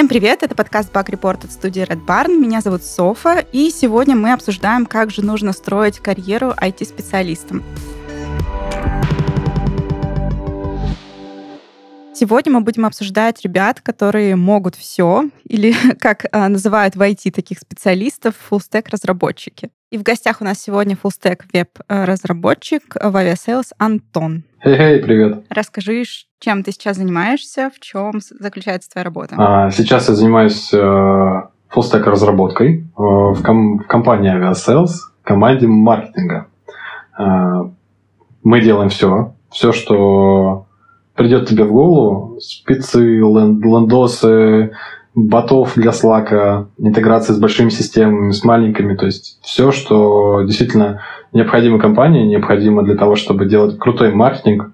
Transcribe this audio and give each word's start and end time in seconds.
Всем 0.00 0.08
привет, 0.08 0.42
это 0.42 0.54
подкаст 0.54 0.90
Bug 0.90 1.10
Report 1.10 1.44
от 1.44 1.52
студии 1.52 1.82
Red 1.82 2.06
Barn. 2.06 2.34
Меня 2.34 2.62
зовут 2.62 2.82
Софа, 2.84 3.44
и 3.52 3.68
сегодня 3.68 4.16
мы 4.16 4.32
обсуждаем, 4.32 4.86
как 4.86 5.10
же 5.10 5.22
нужно 5.22 5.52
строить 5.52 5.98
карьеру 5.98 6.54
IT-специалистам. 6.56 7.62
Сегодня 12.14 12.50
мы 12.50 12.62
будем 12.62 12.86
обсуждать 12.86 13.42
ребят, 13.42 13.82
которые 13.82 14.36
могут 14.36 14.74
все, 14.74 15.28
или 15.44 15.74
как 16.00 16.24
а, 16.32 16.48
называют 16.48 16.96
в 16.96 17.02
IT 17.02 17.30
таких 17.32 17.58
специалистов, 17.58 18.36
full-stack 18.50 18.86
разработчики. 18.90 19.68
И 19.90 19.98
в 19.98 20.04
гостях 20.04 20.40
у 20.40 20.44
нас 20.44 20.60
сегодня 20.60 20.96
full-stack 21.02 21.46
веб-разработчик 21.52 22.94
в 22.94 23.16
Aviasales 23.16 23.72
Антон. 23.76 24.44
Хей-хей, 24.62 25.00
привет. 25.02 25.44
Расскажи, 25.50 26.04
чем 26.38 26.62
ты 26.62 26.70
сейчас 26.70 26.96
занимаешься, 26.96 27.72
в 27.74 27.80
чем 27.80 28.20
заключается 28.38 28.88
твоя 28.88 29.04
работа? 29.04 29.34
А, 29.36 29.70
сейчас 29.72 30.08
я 30.08 30.14
занимаюсь 30.14 30.72
э, 30.72 31.42
фуллстек 31.68 32.06
разработкой 32.06 32.82
э, 32.82 32.84
в, 32.96 33.42
ком- 33.42 33.78
в 33.78 33.86
компании 33.88 34.32
Aviasales, 34.32 34.92
команде 35.24 35.66
маркетинга. 35.66 36.46
Э, 37.18 37.64
мы 38.44 38.60
делаем 38.60 38.90
все, 38.90 39.34
все, 39.50 39.72
что 39.72 40.68
придет 41.16 41.48
тебе 41.48 41.64
в 41.64 41.72
голову, 41.72 42.38
спицы, 42.38 43.00
лендосы, 43.00 44.70
ботов 45.28 45.72
для 45.76 45.90
Slack, 45.90 46.68
интеграции 46.78 47.32
с 47.32 47.38
большими 47.38 47.68
системами, 47.68 48.32
с 48.32 48.44
маленькими, 48.44 48.96
то 48.96 49.06
есть 49.06 49.38
все, 49.42 49.72
что 49.72 50.42
действительно 50.42 51.02
необходимо 51.32 51.78
компании, 51.78 52.26
необходимо 52.26 52.82
для 52.82 52.96
того, 52.96 53.16
чтобы 53.16 53.46
делать 53.46 53.78
крутой 53.78 54.12
маркетинг, 54.12 54.72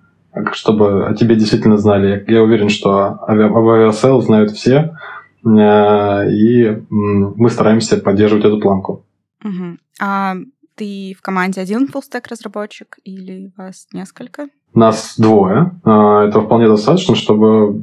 чтобы 0.53 1.07
о 1.07 1.15
тебе 1.15 1.35
действительно 1.37 1.77
знали. 1.77 2.25
Я, 2.29 2.43
уверен, 2.43 2.69
что 2.69 3.07
об 3.27 3.69
Aviasales 3.69 4.21
знают 4.21 4.51
все, 4.51 4.97
э, 5.45 6.31
и 6.31 6.83
мы 6.91 7.51
стараемся 7.51 7.97
поддерживать 7.99 8.45
эту 8.45 8.61
планку. 8.61 9.07
Угу. 9.45 9.79
А 10.01 10.35
ты 10.75 11.15
в 11.19 11.23
команде 11.23 11.61
один 11.61 11.89
full 11.89 12.05
stack 12.05 12.27
разработчик 12.29 12.99
или 13.05 13.53
вас 13.57 13.87
несколько? 13.93 14.49
Нас 14.77 15.15
двое. 15.17 15.73
А, 15.85 16.27
это 16.27 16.43
вполне 16.43 16.69
достаточно, 16.69 17.15
чтобы, 17.15 17.83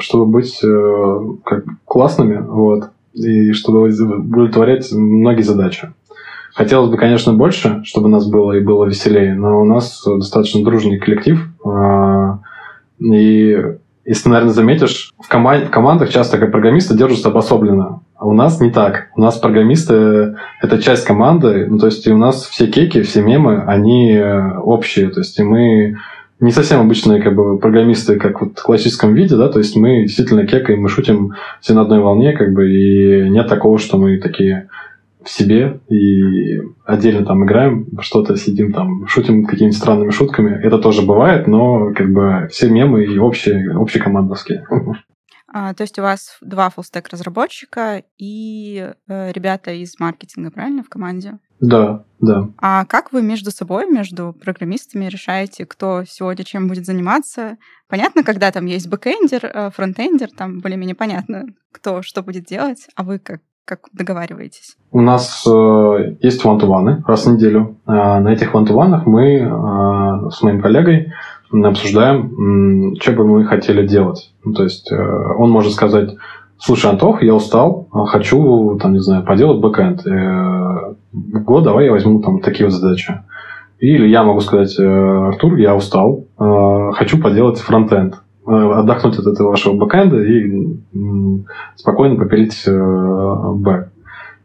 чтобы 0.00 0.26
быть 0.26 0.58
э, 0.64 1.20
как, 1.44 1.64
классными, 1.84 2.44
вот, 2.44 2.90
и 3.14 3.52
чтобы 3.52 3.82
удовлетворять 3.82 4.90
многие 4.92 5.42
задачи. 5.42 5.92
Хотелось 6.54 6.90
бы, 6.90 6.96
конечно, 6.96 7.32
больше, 7.32 7.82
чтобы 7.84 8.08
нас 8.08 8.28
было 8.28 8.52
и 8.52 8.60
было 8.60 8.84
веселее, 8.84 9.34
но 9.34 9.62
у 9.62 9.64
нас 9.64 10.02
достаточно 10.04 10.64
дружный 10.64 10.98
коллектив. 10.98 11.38
А, 11.64 12.40
и 12.98 13.76
если 14.04 14.24
ты, 14.24 14.28
наверное, 14.30 14.52
заметишь, 14.52 15.12
в, 15.18 15.28
команд- 15.28 15.66
в 15.66 15.70
командах 15.70 16.10
часто 16.10 16.38
как 16.38 16.50
программисты 16.50 16.96
держатся 16.96 17.28
обособленно. 17.28 18.00
А 18.16 18.26
у 18.26 18.32
нас 18.32 18.60
не 18.60 18.70
так. 18.70 19.08
У 19.16 19.20
нас 19.20 19.38
программисты— 19.38 20.36
это 20.62 20.82
часть 20.82 21.04
команды. 21.04 21.66
Ну, 21.68 21.78
то 21.78 21.86
есть 21.86 22.06
и 22.06 22.12
у 22.12 22.18
нас 22.18 22.44
все 22.44 22.66
кейки, 22.66 23.02
все 23.02 23.22
мемы, 23.22 23.62
они 23.66 24.12
э, 24.12 24.58
общие. 24.58 25.08
То 25.10 25.20
есть 25.20 25.38
и 25.38 25.42
мы 25.42 25.98
не 26.42 26.50
совсем 26.50 26.80
обычные 26.80 27.22
как 27.22 27.36
бы, 27.36 27.58
программисты, 27.58 28.18
как 28.18 28.40
вот 28.40 28.58
в 28.58 28.62
классическом 28.62 29.14
виде, 29.14 29.36
да, 29.36 29.48
то 29.48 29.60
есть 29.60 29.76
мы 29.76 30.02
действительно 30.02 30.44
кекаем, 30.44 30.82
мы 30.82 30.88
шутим 30.88 31.34
все 31.60 31.72
на 31.72 31.82
одной 31.82 32.00
волне, 32.00 32.32
как 32.32 32.52
бы, 32.52 32.68
и 32.68 33.30
нет 33.30 33.46
такого, 33.46 33.78
что 33.78 33.96
мы 33.96 34.18
такие 34.18 34.68
в 35.24 35.28
себе 35.28 35.80
и 35.88 36.60
отдельно 36.84 37.24
там 37.24 37.44
играем, 37.44 37.86
что-то 38.00 38.36
сидим 38.36 38.72
там, 38.72 39.06
шутим 39.06 39.44
какими-то 39.44 39.76
странными 39.76 40.10
шутками. 40.10 40.60
Это 40.62 40.78
тоже 40.78 41.02
бывает, 41.02 41.46
но 41.46 41.92
как 41.94 42.12
бы 42.12 42.48
все 42.50 42.68
мемы 42.68 43.04
и 43.04 43.18
общие, 43.18 43.72
общекомандовские. 43.76 44.64
А, 45.54 45.74
то 45.74 45.82
есть 45.82 45.98
у 45.98 46.02
вас 46.02 46.38
два 46.40 46.70
фуллстек 46.70 47.08
разработчика 47.10 48.04
и 48.16 48.90
э, 49.06 49.32
ребята 49.32 49.72
из 49.72 50.00
маркетинга, 50.00 50.50
правильно, 50.50 50.82
в 50.82 50.88
команде? 50.88 51.38
Да, 51.60 52.06
да. 52.20 52.48
А 52.56 52.86
как 52.86 53.12
вы 53.12 53.20
между 53.20 53.50
собой, 53.50 53.86
между 53.86 54.32
программистами 54.32 55.04
решаете, 55.04 55.66
кто 55.66 56.04
сегодня 56.04 56.44
чем 56.44 56.68
будет 56.68 56.86
заниматься? 56.86 57.58
Понятно, 57.86 58.24
когда 58.24 58.50
там 58.50 58.64
есть 58.64 58.88
бэкэндер, 58.88 59.44
э, 59.44 59.70
фронтендер, 59.70 60.30
там 60.30 60.60
более-менее 60.60 60.96
понятно, 60.96 61.44
кто 61.70 62.00
что 62.00 62.22
будет 62.22 62.44
делать, 62.46 62.88
а 62.96 63.04
вы 63.04 63.18
как 63.18 63.42
как 63.64 63.80
договариваетесь? 63.92 64.76
У 64.90 65.00
нас 65.00 65.46
э, 65.46 66.16
есть 66.20 66.44
one-to-one 66.44 66.97
ы 66.97 67.02
раз 67.06 67.26
в 67.26 67.32
неделю. 67.32 67.76
Э, 67.86 68.20
на 68.20 68.32
этих 68.32 68.54
one-to-one 68.54 68.94
ах 68.94 69.06
мы 69.06 69.38
э, 69.38 70.30
с 70.30 70.42
моим 70.42 70.60
коллегой 70.60 71.12
обсуждаем, 71.52 72.96
что 73.00 73.12
бы 73.12 73.26
мы 73.26 73.44
хотели 73.44 73.86
делать. 73.86 74.32
Ну, 74.44 74.54
то 74.54 74.64
есть 74.64 74.90
э, 74.90 74.96
он 74.96 75.50
может 75.50 75.72
сказать, 75.72 76.16
слушай, 76.58 76.90
Антох, 76.90 77.22
я 77.22 77.34
устал, 77.34 77.88
хочу, 78.06 78.78
там, 78.80 78.94
не 78.94 79.00
знаю, 79.00 79.24
поделать 79.24 79.60
бэкэнд. 79.60 80.06
Э, 80.06 80.94
го, 81.12 81.64
давай 81.64 81.86
я 81.86 81.92
возьму 81.92 82.22
там 82.22 82.40
такие 82.40 82.66
вот 82.66 82.74
задачи. 82.74 83.20
Или 83.78 84.06
я 84.08 84.22
могу 84.24 84.40
сказать, 84.40 84.78
э, 84.78 84.84
Артур, 84.84 85.56
я 85.56 85.74
устал, 85.74 86.26
хочу 86.38 87.20
поделать 87.20 87.58
фронтенд. 87.58 88.16
Э, 88.44 88.72
отдохнуть 88.74 89.16
от 89.18 89.26
этого 89.26 89.50
вашего 89.50 89.74
бэкэнда 89.74 90.20
и 90.20 90.66
спокойно 91.76 92.16
попилить 92.16 92.64
э, 92.66 92.72
бэк. 92.72 93.88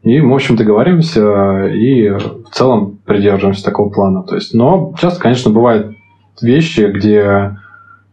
И 0.04 0.20
мы, 0.20 0.30
в 0.30 0.34
общем, 0.36 0.54
договариваемся 0.54 1.66
и 1.66 2.08
в 2.10 2.50
целом 2.52 3.00
придерживаемся 3.04 3.64
такого 3.64 3.88
плана. 3.88 4.22
То 4.22 4.36
есть, 4.36 4.54
но 4.54 4.94
часто, 5.00 5.20
конечно, 5.20 5.50
бывают 5.50 5.96
вещи, 6.40 6.88
где 6.94 7.56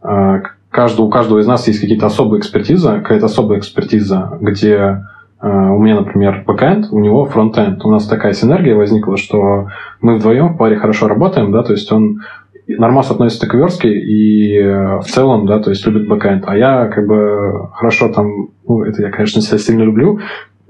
э, 0.02 0.42
каждый, 0.70 1.02
у 1.02 1.08
каждого 1.08 1.38
из 1.38 1.46
нас 1.46 1.68
есть 1.68 1.80
какие-то 1.80 2.06
особые 2.06 2.40
экспертизы, 2.40 2.88
какая-то 2.88 3.26
особая 3.26 3.60
экспертиза, 3.60 4.38
где 4.40 5.04
у 5.38 5.78
меня, 5.78 5.96
например, 5.96 6.44
бэкэнд, 6.46 6.86
у 6.90 6.98
него 6.98 7.26
фронтенд. 7.26 7.84
У 7.84 7.90
нас 7.90 8.06
такая 8.06 8.32
синергия 8.32 8.74
возникла, 8.74 9.18
что 9.18 9.68
мы 10.00 10.16
вдвоем 10.16 10.54
в 10.54 10.56
паре 10.56 10.76
хорошо 10.76 11.08
работаем, 11.08 11.52
да, 11.52 11.62
то 11.62 11.72
есть 11.72 11.92
он 11.92 12.22
нормас 12.68 13.10
относится 13.10 13.46
к 13.46 13.54
верстке 13.54 13.88
и 13.88 14.58
э, 14.58 14.98
в 14.98 15.04
целом, 15.04 15.46
да, 15.46 15.60
то 15.60 15.70
есть 15.70 15.86
любит 15.86 16.08
бэкэнд. 16.08 16.44
А 16.46 16.56
я 16.56 16.88
как 16.88 17.06
бы 17.06 17.68
хорошо 17.72 18.08
там, 18.08 18.50
ну, 18.66 18.82
это 18.82 19.02
я, 19.02 19.10
конечно, 19.10 19.40
себя 19.40 19.58
сильно 19.58 19.82
люблю, 19.82 20.20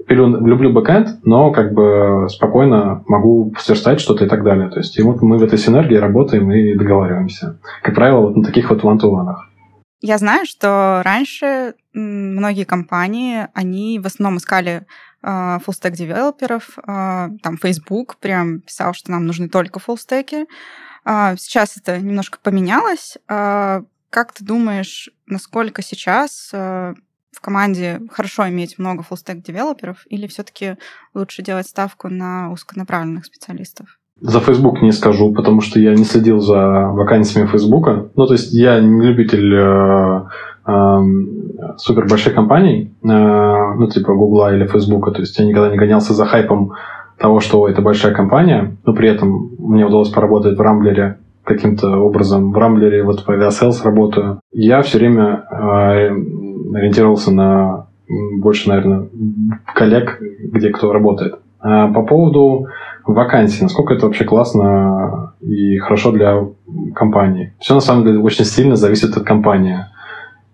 люблю 0.07 0.71
бэкэнд, 0.71 1.25
но 1.25 1.51
как 1.51 1.73
бы 1.73 2.27
спокойно 2.29 3.03
могу 3.07 3.53
сверстать 3.57 3.99
что-то 3.99 4.25
и 4.25 4.27
так 4.27 4.43
далее. 4.43 4.69
То 4.69 4.79
есть 4.79 4.97
и 4.97 5.01
вот 5.01 5.21
мы 5.21 5.37
в 5.37 5.43
этой 5.43 5.57
синергии 5.57 5.95
работаем 5.95 6.51
и 6.51 6.75
договариваемся. 6.75 7.59
Как 7.81 7.95
правило, 7.95 8.21
вот 8.21 8.35
на 8.35 8.43
таких 8.43 8.69
вот 8.69 8.83
one-to-one 8.83 9.30
ах. 9.30 9.49
Я 9.99 10.19
знаю, 10.19 10.45
что 10.45 11.01
раньше 11.03 11.73
многие 11.93 12.65
компании, 12.65 13.47
они 13.55 13.99
в 13.99 14.05
основном 14.05 14.37
искали 14.37 14.83
uh, 15.23 15.59
full-stack 15.65 15.93
девелоперов. 15.93 16.77
Uh, 16.77 17.29
там 17.41 17.57
Facebook 17.57 18.17
прям 18.17 18.61
писал, 18.61 18.93
что 18.93 19.11
нам 19.11 19.25
нужны 19.25 19.49
только 19.49 19.79
фуллстеки. 19.79 20.45
А, 21.09 21.37
сейчас 21.37 21.77
это 21.77 21.97
немножко 21.99 22.37
поменялось. 22.43 23.17
А, 23.29 23.83
как 24.09 24.33
ты 24.33 24.43
думаешь, 24.43 25.09
насколько 25.25 25.81
сейчас 25.81 26.49
а, 26.53 26.95
в 27.31 27.39
команде 27.39 28.01
хорошо 28.11 28.49
иметь 28.49 28.77
много 28.77 29.05
full-stack 29.09 29.41
девелоперов 29.41 29.99
или 30.09 30.27
все-таки 30.27 30.75
лучше 31.13 31.43
делать 31.43 31.65
ставку 31.65 32.09
на 32.09 32.51
узконаправленных 32.51 33.25
специалистов? 33.25 33.87
За 34.19 34.41
Facebook 34.41 34.81
не 34.81 34.91
скажу, 34.91 35.33
потому 35.33 35.61
что 35.61 35.79
я 35.79 35.95
не 35.95 36.03
следил 36.03 36.41
за 36.41 36.57
вакансиями 36.57 37.47
Facebook. 37.47 37.87
Ну, 38.15 38.27
то 38.27 38.33
есть 38.33 38.51
я 38.51 38.81
не 38.81 39.07
любитель 39.07 39.53
э, 39.55 40.23
э, 40.65 41.77
супер 41.77 42.07
больших 42.09 42.33
компаний, 42.33 42.93
э, 43.01 43.07
ну, 43.07 43.87
типа 43.87 44.13
Google 44.13 44.49
или 44.49 44.67
Facebook. 44.67 45.13
То 45.13 45.21
есть 45.21 45.39
я 45.39 45.45
никогда 45.45 45.69
не 45.69 45.77
гонялся 45.77 46.13
за 46.13 46.25
хайпом 46.25 46.73
того, 47.19 47.39
что 47.39 47.67
это 47.67 47.81
большая 47.81 48.13
компания, 48.13 48.75
но 48.85 48.93
при 48.93 49.09
этом 49.09 49.51
мне 49.57 49.85
удалось 49.85 50.09
поработать 50.09 50.57
в 50.57 50.61
Рамблере 50.61 51.17
каким-то 51.43 51.97
образом. 51.97 52.51
В 52.51 52.57
Рамблере 52.57 53.03
вот 53.03 53.25
по 53.25 53.31
Aviasales 53.31 53.83
работаю. 53.83 54.39
Я 54.51 54.81
все 54.81 54.97
время 54.97 55.45
э, 55.49 55.55
ориентировался 56.75 57.31
на 57.31 57.87
больше, 58.39 58.69
наверное, 58.69 59.07
коллег, 59.73 60.21
где 60.51 60.69
кто 60.69 60.93
работает. 60.93 61.35
А 61.59 61.91
по 61.91 62.03
поводу 62.03 62.67
вакансий, 63.05 63.63
насколько 63.63 63.93
это 63.93 64.05
вообще 64.05 64.25
классно 64.25 65.33
и 65.41 65.77
хорошо 65.77 66.11
для 66.11 66.45
компании. 66.95 67.53
Все 67.59 67.73
на 67.73 67.79
самом 67.79 68.03
деле 68.03 68.19
очень 68.19 68.45
сильно 68.45 68.75
зависит 68.75 69.15
от 69.17 69.23
компании. 69.23 69.85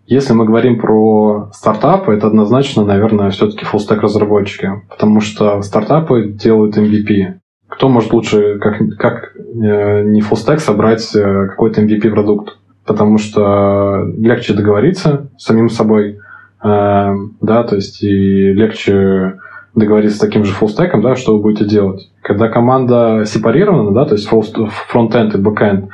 Если 0.06 0.34
мы 0.34 0.46
говорим 0.46 0.80
про 0.80 1.50
стартапы, 1.54 2.14
это 2.14 2.28
однозначно, 2.28 2.84
наверное, 2.84 3.30
все-таки 3.30 3.64
full 3.64 3.81
stack 3.81 4.02
разработчики, 4.02 4.70
потому 4.90 5.22
что 5.22 5.62
стартапы 5.62 6.28
делают 6.28 6.78
MVP. 6.78 7.36
Кто 7.70 7.88
может 7.90 8.12
лучше, 8.12 8.60
как, 8.60 8.78
как 8.98 9.36
э, 9.36 10.04
не 10.04 10.22
full 10.22 10.37
stack, 10.37 10.60
собрать 10.60 11.16
э, 11.16 11.48
какой-то 11.48 11.82
MVP 11.82 12.10
продукт? 12.12 12.58
Потому 12.86 13.18
что 13.18 14.06
легче 14.18 14.54
договориться 14.54 15.30
с 15.38 15.46
самим 15.46 15.70
собой, 15.70 16.20
э, 16.62 17.16
да, 17.42 17.64
то 17.64 17.76
есть 17.76 18.04
и 18.04 18.54
легче 18.54 19.38
договориться 19.74 20.18
с 20.18 20.22
таким 20.22 20.44
же 20.44 20.54
фуллстеком, 20.54 21.02
да, 21.02 21.16
что 21.16 21.36
вы 21.36 21.42
будете 21.42 21.66
делать. 21.66 22.12
Когда 22.22 22.50
команда 22.50 23.24
сепарирована, 23.26 23.92
да, 23.92 24.06
то 24.06 24.16
есть 24.16 24.28
фронтенд 24.28 25.34
и 25.34 25.38
бэкенд, 25.38 25.90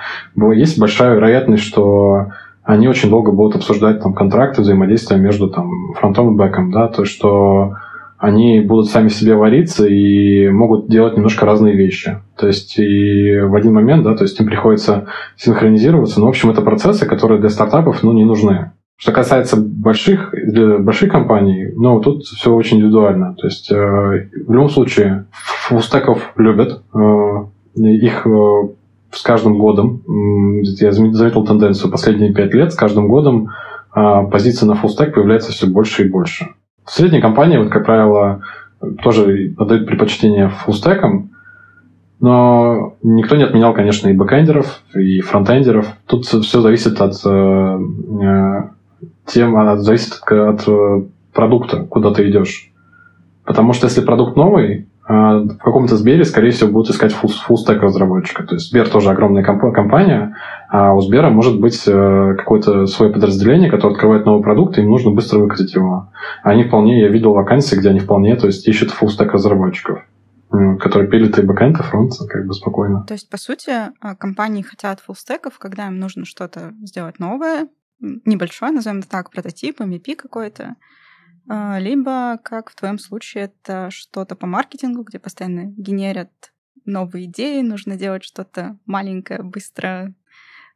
есть 0.55 0.79
большая 0.79 1.15
вероятность, 1.15 1.63
что 1.63 2.31
они 2.69 2.87
очень 2.87 3.09
долго 3.09 3.31
будут 3.31 3.55
обсуждать 3.55 3.99
там 3.99 4.13
контракты, 4.13 4.61
взаимодействия 4.61 5.17
между 5.17 5.49
там 5.49 5.71
фронтом 5.95 6.33
и 6.33 6.37
бэком, 6.37 6.69
да, 6.71 6.87
то, 6.87 7.03
что 7.03 7.73
они 8.19 8.59
будут 8.59 8.89
сами 8.89 9.07
себе 9.07 9.33
вариться 9.33 9.87
и 9.87 10.47
могут 10.49 10.87
делать 10.87 11.15
немножко 11.15 11.47
разные 11.47 11.75
вещи. 11.75 12.19
То 12.37 12.45
есть 12.45 12.77
и 12.77 13.39
в 13.39 13.55
один 13.55 13.73
момент, 13.73 14.03
да, 14.03 14.15
то 14.15 14.23
есть 14.23 14.39
им 14.39 14.45
приходится 14.45 15.07
синхронизироваться. 15.35 16.19
Но, 16.19 16.27
в 16.27 16.29
общем, 16.29 16.51
это 16.51 16.61
процессы, 16.61 17.07
которые 17.07 17.39
для 17.39 17.49
стартапов, 17.49 18.03
ну, 18.03 18.13
не 18.13 18.23
нужны. 18.23 18.71
Что 18.97 19.13
касается 19.13 19.57
больших, 19.59 20.35
больших 20.79 21.11
компаний, 21.11 21.71
ну, 21.75 21.99
тут 22.01 22.25
все 22.25 22.53
очень 22.53 22.77
индивидуально. 22.77 23.33
То 23.33 23.47
есть 23.47 23.71
э, 23.71 23.75
в 23.75 24.51
любом 24.51 24.69
случае 24.69 25.25
фулстеков 25.31 26.33
любят. 26.35 26.83
Э, 26.93 27.45
их 27.75 28.27
э, 28.27 28.67
с 29.11 29.21
каждым 29.21 29.57
годом, 29.57 30.03
я 30.63 30.91
заметил 30.91 31.45
тенденцию 31.45 31.91
последние 31.91 32.33
пять 32.33 32.53
лет, 32.53 32.71
с 32.71 32.75
каждым 32.75 33.07
годом 33.07 33.49
э, 33.95 34.27
позиция 34.31 34.67
на 34.67 34.75
фулстек 34.75 35.13
появляется 35.13 35.51
все 35.51 35.67
больше 35.67 36.05
и 36.05 36.09
больше. 36.09 36.47
Средние 36.85 37.21
компании, 37.21 37.57
вот, 37.57 37.69
как 37.69 37.85
правило, 37.85 38.41
тоже 39.03 39.53
отдают 39.57 39.87
предпочтение 39.87 40.49
фулстекам, 40.49 41.31
но 42.19 42.95
никто 43.01 43.35
не 43.35 43.43
отменял, 43.43 43.73
конечно, 43.73 44.09
и 44.09 44.13
бэкэндеров, 44.13 44.81
и 44.93 45.21
фронтендеров. 45.21 45.87
Тут 46.05 46.25
все 46.25 46.61
зависит 46.61 46.99
от 46.99 47.13
э, 47.25 47.79
тем, 49.25 49.57
она 49.57 49.77
зависит 49.77 50.19
от 50.23 50.67
э, 50.67 51.01
продукта, 51.33 51.85
куда 51.89 52.13
ты 52.13 52.29
идешь. 52.29 52.71
Потому 53.45 53.73
что 53.73 53.87
если 53.87 54.01
продукт 54.01 54.35
новый, 54.35 54.75
э, 54.77 54.98
в 55.09 55.57
каком-то 55.57 55.97
Сбере, 55.97 56.23
скорее 56.23 56.51
всего, 56.51 56.69
будут 56.69 56.91
искать 56.91 57.13
фулл-стек 57.13 57.81
разработчика. 57.81 58.43
То 58.43 58.53
есть 58.55 58.69
Сбер 58.69 58.87
тоже 58.87 59.09
огромная 59.09 59.43
комп- 59.43 59.73
компания, 59.73 60.35
а 60.69 60.93
у 60.93 61.01
Сбера 61.01 61.31
может 61.31 61.59
быть 61.59 61.83
э, 61.87 62.35
какое-то 62.37 62.85
свое 62.85 63.11
подразделение, 63.11 63.71
которое 63.71 63.95
открывает 63.95 64.27
новый 64.27 64.43
продукт, 64.43 64.77
и 64.77 64.81
им 64.81 64.89
нужно 64.91 65.09
быстро 65.09 65.39
выкатить 65.39 65.73
его. 65.73 66.11
Они 66.43 66.63
вполне, 66.63 67.01
я 67.01 67.07
видел 67.07 67.33
вакансии, 67.33 67.75
где 67.75 67.89
они 67.89 67.99
вполне, 67.99 68.35
то 68.35 68.45
есть 68.45 68.67
ищут 68.67 68.91
фулл-стек 68.91 69.33
разработчиков 69.33 69.99
которые 70.79 71.07
пилят 71.07 71.37
и 71.37 71.43
бэкэнд, 71.43 71.79
и 71.79 71.83
фронт, 71.83 72.13
как 72.27 72.47
бы 72.47 72.55
спокойно. 72.55 73.03
То 73.03 73.13
есть, 73.13 73.29
по 73.29 73.37
сути, 73.37 73.71
компании 74.17 74.63
хотят 74.63 74.99
фуллстеков, 74.99 75.59
когда 75.59 75.85
им 75.85 75.99
нужно 75.99 76.25
что-то 76.25 76.73
сделать 76.81 77.19
новое, 77.19 77.67
небольшой, 77.99 78.71
назовем 78.71 78.99
это 78.99 79.09
так, 79.09 79.29
прототип, 79.29 79.79
MVP 79.79 80.15
какой-то, 80.15 80.63
а, 80.63 80.75
либо, 81.49 82.37
как 82.43 82.69
в 82.69 82.75
твоем 82.75 82.99
случае, 82.99 83.45
это 83.45 83.89
что-то 83.89 84.35
по 84.35 84.45
маркетингу, 84.45 85.03
где 85.03 85.17
постоянно 85.17 85.73
генерят 85.77 86.29
новые 86.85 87.25
идеи, 87.25 87.61
нужно 87.61 87.95
делать 87.95 88.23
что-то 88.23 88.77
маленькое, 88.85 89.41
быстро, 89.41 90.13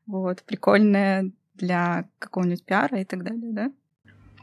вот, 0.07 0.43
прикольное 0.43 1.31
для 1.55 2.05
какого-нибудь 2.19 2.65
пиара 2.65 2.99
и 2.99 3.05
так 3.05 3.23
далее, 3.23 3.51
да? 3.51 3.71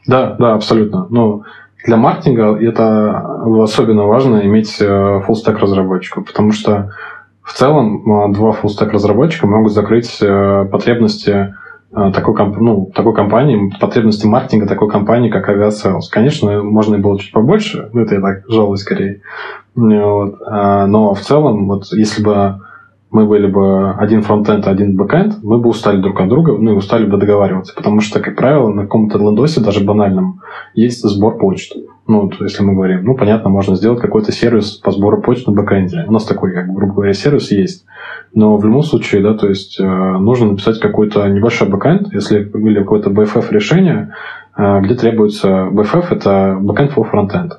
Да, 0.07 0.35
да, 0.37 0.53
абсолютно. 0.53 1.07
Ну, 1.09 1.43
для 1.85 1.97
маркетинга 1.97 2.55
это 2.57 3.43
особенно 3.63 4.03
важно 4.03 4.45
иметь 4.45 4.81
э, 4.81 4.85
full 4.85 5.35
stack 5.35 5.57
разработчиков, 5.57 6.25
потому 6.25 6.51
что 6.51 6.91
в 7.43 7.53
целом 7.53 7.97
э, 7.97 8.33
два 8.33 8.51
full 8.51 8.69
stack 8.69 8.89
разработчика 8.91 9.47
могут 9.47 9.73
закрыть 9.73 10.21
э, 10.21 10.65
потребности 10.71 11.55
такой, 11.91 12.35
ну, 12.59 12.89
такой 12.93 13.13
компании, 13.13 13.71
потребности 13.79 14.25
маркетинга 14.25 14.67
такой 14.67 14.89
компании, 14.89 15.29
как 15.29 15.49
Aviasales. 15.49 16.03
Конечно, 16.09 16.63
можно 16.63 16.95
и 16.95 16.99
было 16.99 17.19
чуть 17.19 17.31
побольше, 17.31 17.89
ну, 17.93 18.01
это 18.01 18.15
я 18.15 18.21
так 18.21 18.43
жалуюсь 18.47 18.81
скорее. 18.81 19.21
Вот. 19.75 20.35
А, 20.45 20.87
но 20.87 21.13
в 21.13 21.21
целом, 21.21 21.67
вот 21.67 21.85
если 21.91 22.23
бы 22.23 22.59
мы 23.11 23.25
были 23.25 23.47
бы 23.47 23.91
один 23.91 24.21
фронтенд, 24.21 24.67
один 24.67 24.95
бэкенд, 24.95 25.43
мы 25.43 25.59
бы 25.59 25.69
устали 25.69 26.01
друг 26.01 26.19
от 26.21 26.29
друга, 26.29 26.53
ну 26.57 26.71
и 26.71 26.75
устали 26.75 27.05
бы 27.05 27.17
договариваться. 27.17 27.75
Потому 27.75 27.99
что, 27.99 28.21
как 28.21 28.37
правило, 28.37 28.69
на 28.69 28.83
каком-то 28.83 29.17
лендосе, 29.17 29.59
даже 29.59 29.83
банальном, 29.83 30.39
есть 30.73 31.03
сбор 31.03 31.37
почты. 31.37 31.81
Ну, 32.07 32.21
вот, 32.21 32.39
если 32.39 32.63
мы 32.63 32.73
говорим, 32.73 33.03
ну, 33.03 33.15
понятно, 33.15 33.49
можно 33.49 33.75
сделать 33.75 33.99
какой-то 33.99 34.31
сервис 34.31 34.71
по 34.77 34.91
сбору 34.91 35.21
почты 35.21 35.51
на 35.51 35.61
бэкэнде. 35.61 36.05
У 36.07 36.11
нас 36.11 36.23
такой, 36.23 36.53
как 36.53 36.73
грубо 36.73 36.93
говоря, 36.93 37.13
сервис 37.13 37.51
есть. 37.51 37.85
Но 38.33 38.55
в 38.55 38.65
любом 38.65 38.83
случае, 38.83 39.21
да, 39.21 39.33
то 39.33 39.47
есть 39.49 39.79
э, 39.79 39.83
нужно 39.83 40.51
написать 40.51 40.79
какой-то 40.79 41.27
небольшой 41.27 41.67
бэкэнд, 41.67 42.13
если 42.13 42.39
или 42.39 42.79
какое-то 42.79 43.09
BFF 43.09 43.51
решение, 43.51 44.13
э, 44.57 44.81
где 44.81 44.95
требуется 44.95 45.67
BFF, 45.71 46.05
это 46.11 46.57
backend 46.61 46.95
for 46.95 47.05
frontend, 47.11 47.51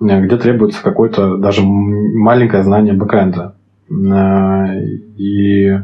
э, 0.00 0.20
где 0.24 0.36
требуется 0.36 0.80
какое-то 0.82 1.38
даже 1.38 1.62
маленькое 1.64 2.62
знание 2.62 2.94
бэкэнда. 2.94 3.56
Э, 3.92 4.80
и 5.16 5.78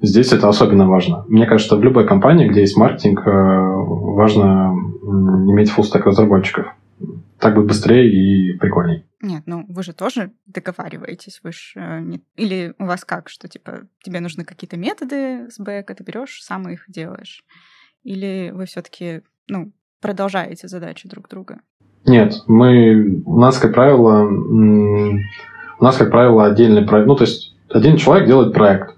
здесь 0.00 0.32
это 0.32 0.48
особенно 0.48 0.88
важно. 0.88 1.24
Мне 1.28 1.46
кажется, 1.46 1.76
в 1.76 1.82
любой 1.82 2.06
компании, 2.06 2.48
где 2.48 2.60
есть 2.60 2.76
маркетинг, 2.76 3.26
э, 3.26 3.30
важно 3.30 4.74
иметь 5.02 5.70
фуллстек 5.70 6.06
разработчиков. 6.06 6.66
Так 7.38 7.54
будет 7.54 7.66
быстрее 7.66 8.08
и 8.08 8.56
прикольней. 8.56 9.04
Нет, 9.20 9.42
ну 9.46 9.64
вы 9.68 9.82
же 9.82 9.92
тоже 9.92 10.32
договариваетесь, 10.46 11.40
вы 11.42 11.52
же 11.52 11.72
э, 11.76 12.00
не... 12.00 12.22
или 12.36 12.74
у 12.78 12.86
вас 12.86 13.04
как, 13.04 13.28
что 13.28 13.48
типа 13.48 13.86
тебе 14.02 14.20
нужны 14.20 14.44
какие-то 14.44 14.76
методы 14.76 15.50
с 15.50 15.58
бэка, 15.58 15.94
ты 15.94 16.04
берешь, 16.04 16.42
сам 16.42 16.68
их 16.68 16.84
делаешь, 16.88 17.44
или 18.04 18.52
вы 18.54 18.66
все-таки 18.66 19.22
ну 19.48 19.72
продолжаете 20.00 20.68
задачи 20.68 21.08
друг 21.08 21.28
друга? 21.28 21.60
Нет, 22.06 22.34
мы 22.46 23.22
у 23.24 23.38
нас 23.38 23.58
как 23.58 23.74
правило 23.74 24.28
у 25.78 25.84
нас, 25.84 25.96
как 25.96 26.10
правило, 26.10 26.46
отдельный 26.46 26.82
проект, 26.82 27.06
ну, 27.06 27.16
то 27.16 27.24
есть 27.24 27.54
один 27.70 27.96
человек 27.96 28.26
делает 28.26 28.52
проект, 28.52 28.94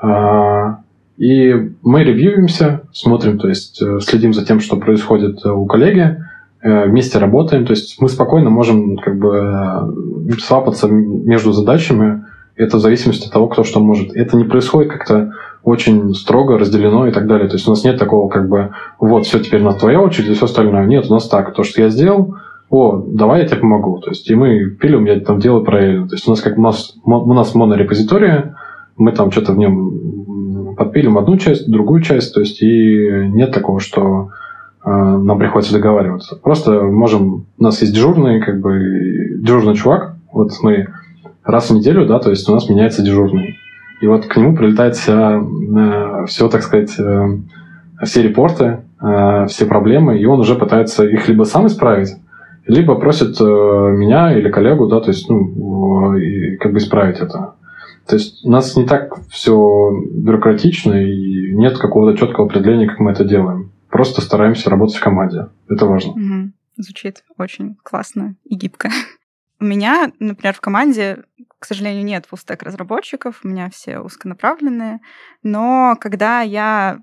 а, 0.00 0.78
и 1.18 1.70
мы 1.82 2.04
ревьюемся, 2.04 2.82
смотрим, 2.92 3.38
то 3.38 3.48
есть 3.48 3.80
э, 3.80 4.00
следим 4.00 4.34
за 4.34 4.44
тем, 4.44 4.60
что 4.60 4.76
происходит 4.76 5.44
э, 5.44 5.50
у 5.50 5.66
коллеги, 5.66 6.18
э, 6.62 6.86
вместе 6.86 7.18
работаем, 7.18 7.64
то 7.64 7.72
есть 7.72 8.00
мы 8.00 8.08
спокойно 8.08 8.50
можем 8.50 8.96
как 8.96 9.18
бы 9.18 9.94
свапаться 10.40 10.88
между 10.88 11.52
задачами, 11.52 12.24
это 12.56 12.76
в 12.76 12.80
зависимости 12.80 13.26
от 13.26 13.32
того, 13.32 13.48
кто 13.48 13.64
что 13.64 13.80
может. 13.80 14.14
Это 14.14 14.36
не 14.36 14.44
происходит 14.44 14.90
как-то 14.90 15.32
очень 15.62 16.14
строго 16.14 16.58
разделено 16.58 17.06
и 17.06 17.12
так 17.12 17.26
далее. 17.26 17.48
То 17.48 17.54
есть 17.54 17.66
у 17.66 17.70
нас 17.70 17.84
нет 17.84 17.98
такого 17.98 18.28
как 18.28 18.48
бы, 18.48 18.70
вот, 18.98 19.26
все, 19.26 19.38
теперь 19.38 19.62
на 19.62 19.72
твоя 19.72 20.00
очередь 20.00 20.30
и 20.30 20.34
все 20.34 20.44
остальное. 20.44 20.86
Нет, 20.86 21.06
у 21.08 21.14
нас 21.14 21.28
так, 21.28 21.54
то, 21.54 21.62
что 21.62 21.82
я 21.82 21.88
сделал, 21.88 22.36
о, 22.72 23.04
давай 23.06 23.42
я 23.42 23.46
тебе 23.46 23.60
помогу. 23.60 23.98
То 23.98 24.08
есть, 24.08 24.30
и 24.30 24.34
мы 24.34 24.70
пилим, 24.70 25.04
я 25.04 25.20
там 25.20 25.38
делаю 25.38 25.62
параллельно. 25.62 26.08
То 26.08 26.14
есть, 26.14 26.26
у 26.26 26.30
нас 26.30 26.40
как 26.40 26.56
у 26.56 26.62
нас, 26.62 26.94
у 27.04 27.34
нас 27.34 27.54
монорепозитория, 27.54 28.56
мы 28.96 29.12
там 29.12 29.30
что-то 29.30 29.52
в 29.52 29.58
нем 29.58 30.74
подпилим 30.74 31.18
одну 31.18 31.36
часть, 31.36 31.70
другую 31.70 32.00
часть, 32.00 32.32
то 32.32 32.40
есть, 32.40 32.62
и 32.62 33.28
нет 33.28 33.52
такого, 33.52 33.78
что 33.78 34.30
э, 34.86 34.90
нам 34.90 35.38
приходится 35.38 35.74
договариваться. 35.74 36.36
Просто 36.36 36.82
можем, 36.82 37.44
у 37.58 37.62
нас 37.62 37.82
есть 37.82 37.94
дежурный, 37.94 38.40
как 38.40 38.62
бы, 38.62 39.36
дежурный 39.40 39.74
чувак, 39.74 40.16
вот 40.32 40.52
мы 40.62 40.88
раз 41.44 41.68
в 41.68 41.74
неделю, 41.74 42.06
да, 42.06 42.20
то 42.20 42.30
есть 42.30 42.48
у 42.48 42.54
нас 42.54 42.70
меняется 42.70 43.02
дежурный. 43.02 43.58
И 44.00 44.06
вот 44.06 44.24
к 44.24 44.34
нему 44.38 44.56
прилетает 44.56 44.96
вся, 44.96 45.42
э, 45.42 46.24
все, 46.26 46.48
так 46.48 46.62
сказать, 46.62 46.98
э, 46.98 47.38
все 48.02 48.22
репорты, 48.22 48.78
э, 49.02 49.46
все 49.48 49.66
проблемы, 49.66 50.18
и 50.18 50.24
он 50.24 50.40
уже 50.40 50.54
пытается 50.54 51.04
их 51.04 51.28
либо 51.28 51.44
сам 51.44 51.66
исправить, 51.66 52.16
либо 52.66 52.94
просит 52.94 53.40
э, 53.40 53.44
меня 53.44 54.36
или 54.36 54.50
коллегу, 54.50 54.86
да, 54.86 55.00
то 55.00 55.08
есть, 55.08 55.28
ну, 55.28 56.16
и, 56.16 56.56
как 56.56 56.72
бы 56.72 56.78
исправить 56.78 57.18
это. 57.18 57.56
То 58.06 58.16
есть 58.16 58.44
у 58.44 58.50
нас 58.50 58.76
не 58.76 58.84
так 58.84 59.14
все 59.30 59.90
бюрократично 60.12 60.94
и 60.94 61.54
нет 61.54 61.78
какого-то 61.78 62.18
четкого 62.18 62.46
определения, 62.46 62.88
как 62.88 62.98
мы 62.98 63.12
это 63.12 63.24
делаем. 63.24 63.72
Просто 63.90 64.20
стараемся 64.20 64.70
работать 64.70 64.96
в 64.96 65.02
команде. 65.02 65.48
Это 65.68 65.86
важно. 65.86 66.12
Угу. 66.12 66.52
Звучит 66.78 67.24
очень 67.38 67.76
классно 67.82 68.36
и 68.44 68.56
гибко. 68.56 68.90
У 69.60 69.64
меня, 69.64 70.10
например, 70.18 70.54
в 70.54 70.60
команде, 70.60 71.22
к 71.60 71.64
сожалению, 71.66 72.04
нет 72.04 72.26
фуллстек 72.26 72.64
разработчиков, 72.64 73.40
у 73.44 73.48
меня 73.48 73.70
все 73.70 74.00
узконаправленные, 74.00 74.98
но 75.44 75.96
когда 76.00 76.40
я 76.40 76.98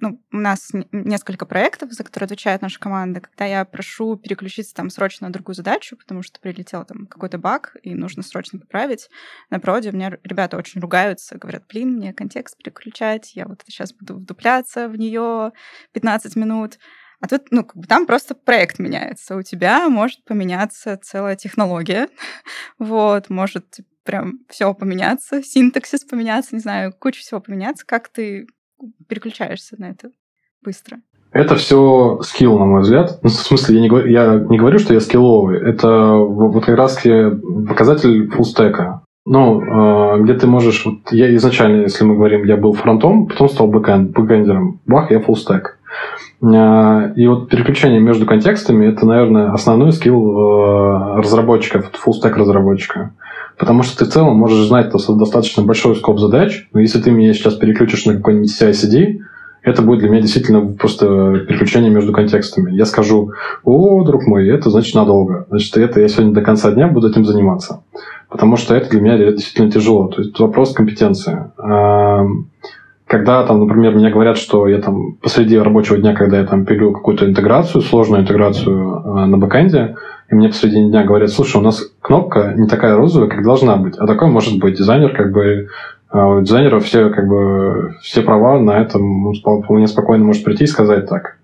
ну, 0.00 0.22
у 0.30 0.36
нас 0.36 0.70
несколько 0.92 1.46
проектов, 1.46 1.92
за 1.92 2.04
которые 2.04 2.26
отвечает 2.26 2.62
наша 2.62 2.78
команда, 2.78 3.20
когда 3.20 3.44
я 3.44 3.64
прошу 3.64 4.16
переключиться 4.16 4.74
там 4.74 4.88
срочно 4.88 5.26
на 5.26 5.32
другую 5.32 5.56
задачу, 5.56 5.96
потому 5.96 6.22
что 6.22 6.38
прилетел 6.40 6.84
там 6.84 7.06
какой-то 7.06 7.38
баг, 7.38 7.76
и 7.82 7.94
нужно 7.94 8.22
срочно 8.22 8.60
поправить, 8.60 9.10
на 9.50 9.58
проде 9.58 9.90
у 9.90 9.92
меня 9.92 10.16
ребята 10.22 10.56
очень 10.56 10.80
ругаются, 10.80 11.38
говорят, 11.38 11.64
блин, 11.68 11.96
мне 11.96 12.12
контекст 12.12 12.56
переключать, 12.56 13.34
я 13.34 13.46
вот 13.46 13.62
сейчас 13.66 13.92
буду 13.92 14.14
вдупляться 14.14 14.88
в 14.88 14.96
нее 14.96 15.52
15 15.92 16.36
минут. 16.36 16.78
А 17.20 17.28
тут, 17.28 17.50
ну, 17.50 17.64
как 17.64 17.76
бы 17.76 17.86
там 17.86 18.06
просто 18.06 18.34
проект 18.34 18.78
меняется. 18.78 19.36
У 19.36 19.42
тебя 19.42 19.90
может 19.90 20.24
поменяться 20.24 20.96
целая 20.96 21.36
технология. 21.36 22.08
вот, 22.78 23.28
может 23.28 23.80
прям 24.04 24.40
все 24.48 24.72
поменяться, 24.72 25.42
синтаксис 25.42 26.04
поменяться, 26.04 26.54
не 26.54 26.60
знаю, 26.62 26.94
куча 26.98 27.20
всего 27.20 27.40
поменяться. 27.40 27.84
Как 27.84 28.08
ты 28.08 28.46
переключаешься 29.08 29.76
на 29.78 29.90
это 29.90 30.10
быстро? 30.62 30.98
Это 31.32 31.54
все 31.54 32.20
скилл, 32.22 32.58
на 32.58 32.64
мой 32.64 32.82
взгляд. 32.82 33.20
Ну, 33.22 33.28
в 33.28 33.32
смысле, 33.32 33.76
я 33.76 33.80
не, 33.82 33.88
говорю, 33.88 34.08
я 34.08 34.34
не 34.34 34.58
говорю, 34.58 34.78
что 34.78 34.94
я 34.94 35.00
скилловый. 35.00 35.60
Это 35.60 36.14
вот 36.14 36.64
как 36.64 36.76
раз 36.76 37.00
показатель 37.68 38.28
фуллстека. 38.30 39.02
Ну, 39.26 39.60
э, 39.60 40.22
где 40.22 40.34
ты 40.34 40.46
можешь... 40.46 40.84
Вот 40.84 41.12
я 41.12 41.32
изначально, 41.36 41.82
если 41.82 42.04
мы 42.04 42.16
говорим, 42.16 42.44
я 42.44 42.56
был 42.56 42.72
фронтом, 42.72 43.26
потом 43.26 43.48
стал 43.48 43.68
бэкэнд, 43.68 44.10
бэкэндером. 44.10 44.80
Бах, 44.86 45.10
я 45.12 45.20
full 45.20 45.43
stack. 45.43 45.78
Э, 46.42 47.12
и 47.16 47.26
вот 47.26 47.48
переключение 47.48 48.00
между 48.00 48.26
контекстами– 48.26 48.86
это, 48.92 49.06
наверное, 49.06 49.52
основной 49.52 49.92
скилл 49.92 50.18
э, 50.18 51.20
разработчика, 51.20 51.78
full-stack 51.78 52.34
разработчика. 52.34 53.12
Потому 53.58 53.82
что 53.82 53.98
ты 53.98 54.04
в 54.06 54.12
целом 54.12 54.36
можешь 54.36 54.66
знать 54.66 54.90
достаточно 54.90 55.62
большой 55.62 55.94
скоп 55.96 56.18
задач, 56.18 56.68
но 56.72 56.80
если 56.80 57.00
ты 57.00 57.10
меня 57.10 57.34
сейчас 57.34 57.54
переключишь 57.54 58.06
на 58.06 58.14
какой-нибудь 58.14 58.50
CI-CD, 58.50 59.18
это 59.62 59.82
будет 59.82 60.00
для 60.00 60.08
меня 60.08 60.22
действительно 60.22 60.72
просто 60.72 61.44
переключение 61.46 61.90
между 61.90 62.12
контекстами. 62.14 62.72
Я 62.72 62.86
скажу, 62.86 63.32
о, 63.62 64.02
друг 64.04 64.26
мой, 64.26 64.48
это 64.48 64.70
значит 64.70 64.94
надолго. 64.94 65.46
Значит, 65.50 65.76
это 65.76 66.00
я 66.00 66.08
сегодня 66.08 66.32
до 66.32 66.40
конца 66.40 66.72
дня 66.72 66.88
буду 66.88 67.10
этим 67.10 67.26
заниматься. 67.26 67.82
Потому 68.30 68.56
что 68.56 68.74
это 68.74 68.88
для 68.88 69.00
меня 69.00 69.18
действительно 69.18 69.70
тяжело. 69.70 70.08
То 70.08 70.22
есть 70.22 70.38
вопрос 70.38 70.72
компетенции. 70.72 71.50
Когда 73.10 73.44
там, 73.44 73.58
например, 73.58 73.92
мне 73.96 74.08
говорят, 74.08 74.38
что 74.38 74.68
я 74.68 74.78
там 74.78 75.16
посреди 75.20 75.58
рабочего 75.58 75.98
дня, 75.98 76.14
когда 76.14 76.38
я 76.38 76.46
там 76.46 76.64
пилю 76.64 76.92
какую-то 76.92 77.28
интеграцию, 77.28 77.82
сложную 77.82 78.22
интеграцию 78.22 79.02
э, 79.04 79.24
на 79.26 79.36
бэкэнде, 79.36 79.96
и 80.30 80.34
мне 80.36 80.46
посреди 80.46 80.80
дня 80.80 81.02
говорят, 81.02 81.30
слушай, 81.30 81.56
у 81.56 81.60
нас 81.60 81.82
кнопка 82.00 82.54
не 82.56 82.68
такая 82.68 82.96
розовая, 82.96 83.28
как 83.28 83.42
должна 83.42 83.74
быть, 83.78 83.96
а 83.98 84.06
такой 84.06 84.28
может 84.28 84.60
быть. 84.60 84.78
Дизайнер 84.78 85.12
как 85.12 85.32
бы 85.32 85.66
а 86.08 86.36
у 86.36 86.40
дизайнеров 86.40 86.84
все, 86.84 87.10
как 87.10 87.26
бы, 87.26 87.96
все 88.00 88.22
права 88.22 88.60
на 88.60 88.78
этом 88.78 89.26
он 89.26 89.34
вполне 89.34 89.88
спокойно 89.88 90.24
может 90.24 90.44
прийти 90.44 90.62
и 90.64 90.68
сказать 90.68 91.08
так. 91.08 91.36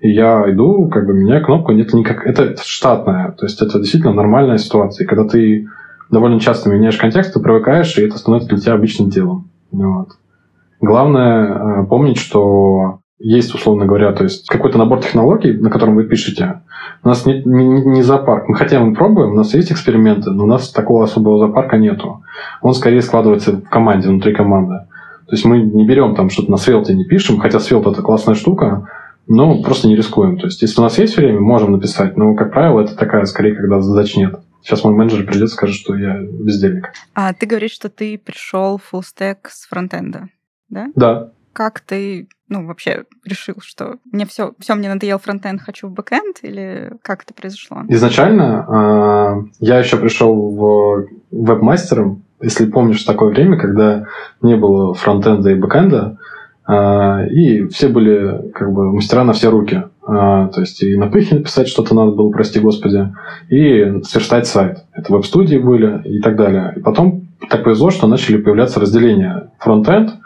И 0.00 0.10
я 0.10 0.44
иду, 0.50 0.88
как 0.88 1.06
бы, 1.06 1.12
меня 1.12 1.38
кнопку 1.38 1.70
нет 1.70 1.94
никак. 1.94 2.26
Это 2.26 2.56
штатная. 2.60 3.30
То 3.38 3.46
есть 3.46 3.62
это 3.62 3.78
действительно 3.78 4.12
нормальная 4.12 4.58
ситуация. 4.58 5.04
И 5.04 5.08
когда 5.08 5.22
ты 5.22 5.68
довольно 6.10 6.40
часто 6.40 6.68
меняешь 6.68 6.96
контекст, 6.96 7.32
ты 7.32 7.38
привыкаешь, 7.38 7.96
и 7.96 8.02
это 8.02 8.18
становится 8.18 8.48
для 8.48 8.58
тебя 8.58 8.72
обычным 8.74 9.08
делом. 9.08 9.48
Вот. 9.70 10.08
Главное 10.82 11.82
э, 11.82 11.86
помнить, 11.86 12.18
что 12.18 12.98
есть, 13.18 13.54
условно 13.54 13.86
говоря, 13.86 14.12
то 14.12 14.24
есть 14.24 14.48
какой-то 14.48 14.78
набор 14.78 15.00
технологий, 15.00 15.52
на 15.52 15.70
котором 15.70 15.94
вы 15.94 16.04
пишете. 16.04 16.62
У 17.04 17.08
нас 17.08 17.24
не, 17.24 17.42
не, 17.44 17.64
не 17.64 18.02
зоопарк. 18.02 18.48
Мы 18.48 18.56
хотя 18.56 18.80
мы 18.80 18.94
пробуем, 18.94 19.30
у 19.30 19.36
нас 19.36 19.54
есть 19.54 19.70
эксперименты, 19.70 20.30
но 20.30 20.42
у 20.42 20.46
нас 20.48 20.70
такого 20.70 21.04
особого 21.04 21.38
зоопарка 21.38 21.78
нету. 21.78 22.24
Он 22.60 22.74
скорее 22.74 23.00
складывается 23.00 23.52
в 23.52 23.68
команде, 23.68 24.08
внутри 24.08 24.34
команды. 24.34 24.86
То 25.26 25.36
есть 25.36 25.44
мы 25.44 25.62
не 25.62 25.86
берем 25.86 26.16
там 26.16 26.30
что-то 26.30 26.50
на 26.50 26.56
Svelte 26.56 26.92
не 26.92 27.04
пишем, 27.04 27.38
хотя 27.38 27.58
Svelte 27.58 27.92
это 27.92 28.02
классная 28.02 28.34
штука, 28.34 28.88
но 29.28 29.62
просто 29.62 29.86
не 29.86 29.94
рискуем. 29.94 30.36
То 30.36 30.46
есть 30.46 30.60
если 30.60 30.80
у 30.80 30.84
нас 30.84 30.98
есть 30.98 31.16
время, 31.16 31.38
можем 31.38 31.72
написать, 31.72 32.16
но, 32.16 32.34
как 32.34 32.52
правило, 32.52 32.80
это 32.80 32.96
такая 32.96 33.24
скорее, 33.26 33.54
когда 33.54 33.80
задач 33.80 34.16
нет. 34.16 34.40
Сейчас 34.62 34.84
мой 34.84 34.94
менеджер 34.94 35.24
придет 35.26 35.48
и 35.48 35.52
скажет, 35.52 35.76
что 35.76 35.96
я 35.96 36.20
бездельник. 36.20 36.92
А 37.14 37.32
ты 37.32 37.46
говоришь, 37.46 37.72
что 37.72 37.88
ты 37.88 38.18
пришел 38.18 38.80
full 38.92 39.02
stack 39.02 39.38
с 39.48 39.66
фронтенда, 39.68 40.28
да? 40.72 40.88
Да 40.96 41.32
как 41.52 41.80
ты, 41.80 42.28
ну, 42.48 42.66
вообще 42.66 43.04
решил, 43.24 43.56
что 43.60 43.96
мне 44.10 44.26
все, 44.26 44.52
все 44.58 44.74
мне 44.74 44.88
надоел 44.88 45.18
фронтенд, 45.18 45.60
хочу 45.60 45.88
в 45.88 45.92
бэкенд, 45.92 46.38
или 46.42 46.92
как 47.02 47.22
это 47.22 47.34
произошло? 47.34 47.82
Изначально 47.88 48.66
э, 48.68 49.48
я 49.60 49.78
еще 49.78 49.96
пришел 49.96 50.34
в 50.34 51.06
веб-мастером, 51.30 52.24
если 52.40 52.66
помнишь 52.66 53.04
такое 53.04 53.30
время, 53.30 53.58
когда 53.58 54.06
не 54.40 54.56
было 54.56 54.94
фронтенда 54.94 55.50
и 55.50 55.54
бэкенда, 55.54 56.18
э, 56.68 57.28
и 57.28 57.66
все 57.68 57.88
были 57.88 58.50
как 58.52 58.72
бы 58.72 58.92
мастера 58.92 59.24
на 59.24 59.32
все 59.32 59.50
руки. 59.50 59.84
Э, 60.02 60.48
то 60.52 60.60
есть 60.60 60.82
и 60.82 60.96
на 60.96 61.08
пыхе 61.08 61.36
написать 61.36 61.68
что-то 61.68 61.94
надо 61.94 62.12
было, 62.12 62.30
прости 62.30 62.60
господи, 62.60 63.14
и 63.50 64.02
сверстать 64.04 64.46
сайт. 64.46 64.84
Это 64.92 65.12
веб-студии 65.12 65.58
были 65.58 66.02
и 66.08 66.20
так 66.20 66.36
далее. 66.36 66.74
И 66.76 66.80
потом 66.80 67.28
так 67.50 67.64
повезло, 67.64 67.90
что 67.90 68.06
начали 68.06 68.38
появляться 68.38 68.80
разделения 68.80 69.50
фронтенд– 69.58 70.12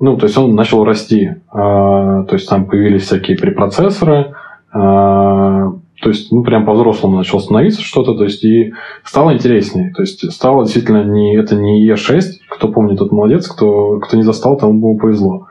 ну, 0.00 0.16
то 0.16 0.26
есть 0.26 0.38
он 0.38 0.54
начал 0.54 0.84
расти. 0.84 1.30
А, 1.50 2.24
то 2.24 2.34
есть 2.34 2.48
там 2.48 2.66
появились 2.66 3.02
всякие 3.02 3.36
препроцессоры, 3.36 4.34
а, 4.72 5.72
то 6.00 6.10
есть, 6.10 6.30
ну, 6.30 6.44
прям 6.44 6.64
по-взрослому 6.64 7.16
начал 7.16 7.40
становиться 7.40 7.82
что-то, 7.82 8.14
то 8.14 8.24
есть, 8.24 8.44
и 8.44 8.72
стало 9.04 9.34
интереснее. 9.34 9.92
То 9.94 10.02
есть, 10.02 10.30
стало 10.32 10.62
действительно 10.62 11.02
не, 11.02 11.36
это 11.36 11.56
не 11.56 11.88
E6, 11.90 12.22
кто 12.48 12.68
помнит, 12.68 12.98
тот 12.98 13.10
молодец, 13.10 13.48
кто, 13.48 13.98
кто 13.98 14.16
не 14.16 14.22
застал, 14.22 14.56
тому 14.56 14.96
повезло, 14.96 15.48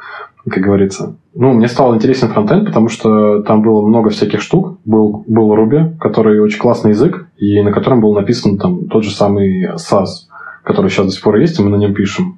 как 0.50 0.63
говорится. 0.63 1.18
Ну, 1.36 1.51
мне 1.54 1.68
стал 1.68 1.94
интересен 1.96 2.30
фронтенд, 2.30 2.66
потому 2.66 2.88
что 2.88 3.42
там 3.44 3.62
было 3.62 3.86
много 3.86 4.10
всяких 4.10 4.42
штук. 4.42 4.80
Был, 4.86 5.25
был 5.27 5.54
Ruby, 5.54 5.98
который 6.00 6.39
очень 6.39 6.60
классный 6.60 6.92
язык, 6.92 7.27
и 7.38 7.62
на 7.62 7.74
котором 7.74 8.00
был 8.00 8.13
написан 8.13 8.58
там 8.58 8.88
тот 8.88 9.04
же 9.04 9.12
самый 9.12 9.68
SAS, 9.75 10.30
который 10.63 10.89
сейчас 10.89 11.08
до 11.08 11.12
сих 11.12 11.24
пор 11.24 11.36
есть, 11.38 11.60
и 11.60 11.63
мы 11.63 11.70
на 11.70 11.75
нем 11.75 11.94
пишем. 11.94 12.37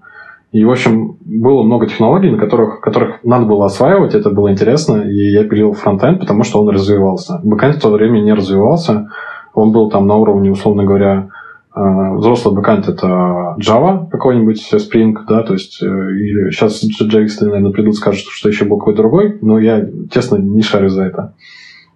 И, 0.52 0.66
в 0.66 0.72
общем, 0.72 1.18
было 1.22 1.62
много 1.62 1.86
технологий, 1.86 2.32
на 2.32 2.40
которых, 2.40 2.82
которых 2.82 3.24
надо 3.24 3.46
было 3.46 3.66
осваивать, 3.66 4.16
это 4.16 4.32
было 4.32 4.52
интересно, 4.52 5.04
и 5.04 5.32
я 5.32 5.44
пилил 5.44 5.74
фронтенд, 5.74 6.20
потому 6.20 6.44
что 6.44 6.62
он 6.62 6.70
развивался. 6.70 7.40
Бэкенд 7.44 7.76
в 7.76 7.82
то 7.82 7.92
время 7.92 8.20
не 8.20 8.34
развивался, 8.34 9.10
он 9.54 9.72
был 9.72 9.92
там 9.92 10.08
на 10.08 10.16
уровне, 10.16 10.52
условно 10.52 10.86
говоря, 10.86 11.30
э, 11.76 12.16
взрослый 12.16 12.56
бэкенд 12.56 12.88
это 12.90 13.56
Java 13.60 14.10
какой-нибудь, 14.10 14.74
Spring, 14.74 15.16
да, 15.28 15.44
то 15.44 15.54
есть, 15.54 15.84
э, 15.84 15.86
или 15.86 16.50
сейчас 16.50 16.84
JX, 16.84 17.28
наверное, 17.42 17.72
придут, 17.72 17.96
скажут, 17.96 18.26
что 18.28 18.50
еще 18.50 18.66
был 18.66 18.80
какой-то 18.80 19.04
другой, 19.04 19.38
но 19.44 19.60
я, 19.60 19.88
честно, 20.10 20.38
не 20.38 20.64
шарю 20.64 20.90
за 20.90 21.04
это. 21.04 21.34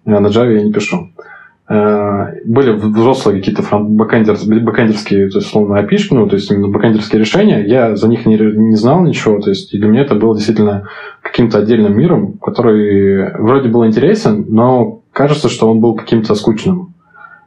На 0.04 0.26
Java 0.28 0.52
я 0.52 0.62
не 0.62 0.72
пишу. 0.72 1.08
Э, 1.18 1.33
были 1.66 2.72
взрослые 2.72 3.38
какие-то 3.38 3.62
бэкэндер, 3.62 4.36
бэкэндерские, 4.62 5.30
то 5.30 5.38
есть, 5.38 5.48
условно, 5.48 5.78
API, 5.78 5.98
ну, 6.10 6.28
то 6.28 6.36
есть, 6.36 6.50
именно 6.50 6.68
бэкэндерские 6.68 7.20
решения, 7.20 7.64
я 7.66 7.96
за 7.96 8.06
них 8.08 8.26
не, 8.26 8.36
не 8.36 8.76
знал 8.76 9.00
ничего, 9.00 9.40
то 9.40 9.48
есть, 9.48 9.72
и 9.72 9.78
для 9.78 9.88
меня 9.88 10.02
это 10.02 10.14
было 10.14 10.34
действительно 10.34 10.88
каким-то 11.22 11.58
отдельным 11.58 11.96
миром, 11.96 12.34
который 12.34 13.32
вроде 13.38 13.70
был 13.70 13.86
интересен, 13.86 14.44
но 14.48 15.00
кажется, 15.12 15.48
что 15.48 15.70
он 15.70 15.80
был 15.80 15.94
каким-то 15.94 16.34
скучным. 16.34 16.94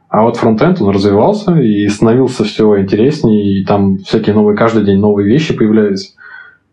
А 0.08 0.22
вот 0.22 0.36
фронтенд, 0.36 0.80
он 0.80 0.90
развивался 0.90 1.56
и 1.60 1.86
становился 1.86 2.42
все 2.42 2.80
интереснее, 2.80 3.60
и 3.60 3.64
там 3.64 3.98
всякие 3.98 4.34
новые, 4.34 4.56
каждый 4.56 4.84
день 4.84 4.98
новые 4.98 5.28
вещи 5.28 5.54
появлялись. 5.54 6.16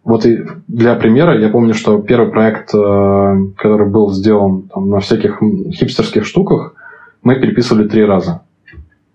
Вот 0.06 0.25
и 0.25 0.40
для 0.68 0.96
примера, 0.96 1.38
я 1.38 1.50
помню, 1.50 1.74
что 1.74 2.00
первый 2.00 2.32
проект, 2.32 2.74
э, 2.74 3.38
который 3.58 3.90
был 3.90 4.12
сделан 4.12 4.70
там, 4.74 4.90
на 4.90 5.00
всяких 5.00 5.42
хипстерских 5.74 6.25
штуках, 6.25 6.75
мы 7.25 7.36
переписывали 7.36 7.88
три 7.88 8.05
раза. 8.05 8.44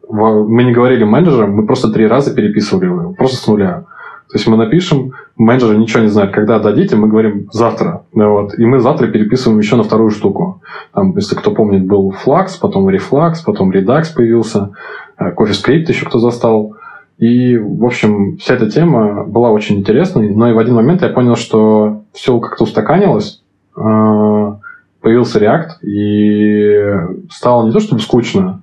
Мы 0.07 0.65
не 0.65 0.73
говорили 0.73 1.05
менеджерам, 1.05 1.53
мы 1.53 1.65
просто 1.65 1.91
три 1.93 2.07
раза 2.07 2.35
переписывали 2.35 2.87
его, 2.87 3.13
просто 3.13 3.37
с 3.37 3.47
нуля. 3.47 3.85
То 4.29 4.37
есть 4.37 4.47
мы 4.47 4.57
напишем, 4.57 5.13
менеджер 5.37 5.77
ничего 5.77 6.03
не 6.03 6.09
знает, 6.09 6.33
когда 6.33 6.59
дадите, 6.59 6.97
мы 6.97 7.09
говорим 7.09 7.49
завтра. 7.53 8.03
Вот, 8.13 8.59
и 8.59 8.67
мы 8.67 8.81
завтра 8.81 9.07
переписываем 9.07 9.59
еще 9.61 9.77
на 9.77 9.85
вторую 9.85 10.11
штуку. 10.11 10.61
Там, 10.93 11.17
если 11.17 11.37
кто 11.37 11.53
помнит, 11.53 11.87
был 11.87 12.13
Flux, 12.25 12.51
потом 12.61 12.89
Reflux, 12.89 13.35
потом 13.45 13.71
Redux 13.71 14.07
появился, 14.15 14.71
э, 15.19 15.33
CoffeeScript 15.33 15.87
еще 15.89 16.07
кто 16.07 16.19
застал. 16.19 16.77
И, 17.19 17.57
в 17.59 17.85
общем, 17.85 18.39
вся 18.39 18.55
эта 18.55 18.71
тема 18.71 19.25
была 19.25 19.51
очень 19.51 19.79
интересной, 19.79 20.35
но 20.35 20.51
и 20.51 20.53
в 20.53 20.59
один 20.59 20.75
момент 20.75 21.03
я 21.03 21.11
понял, 21.11 21.37
что 21.37 22.03
все 22.13 22.39
как-то 22.41 22.65
устаканилось, 22.65 23.43
э, 23.77 24.53
появился 25.01 25.39
React, 25.39 25.87
и 25.87 27.31
стало 27.31 27.67
не 27.67 27.73
то 27.73 27.81
чтобы 27.81 28.01
скучно, 28.01 28.63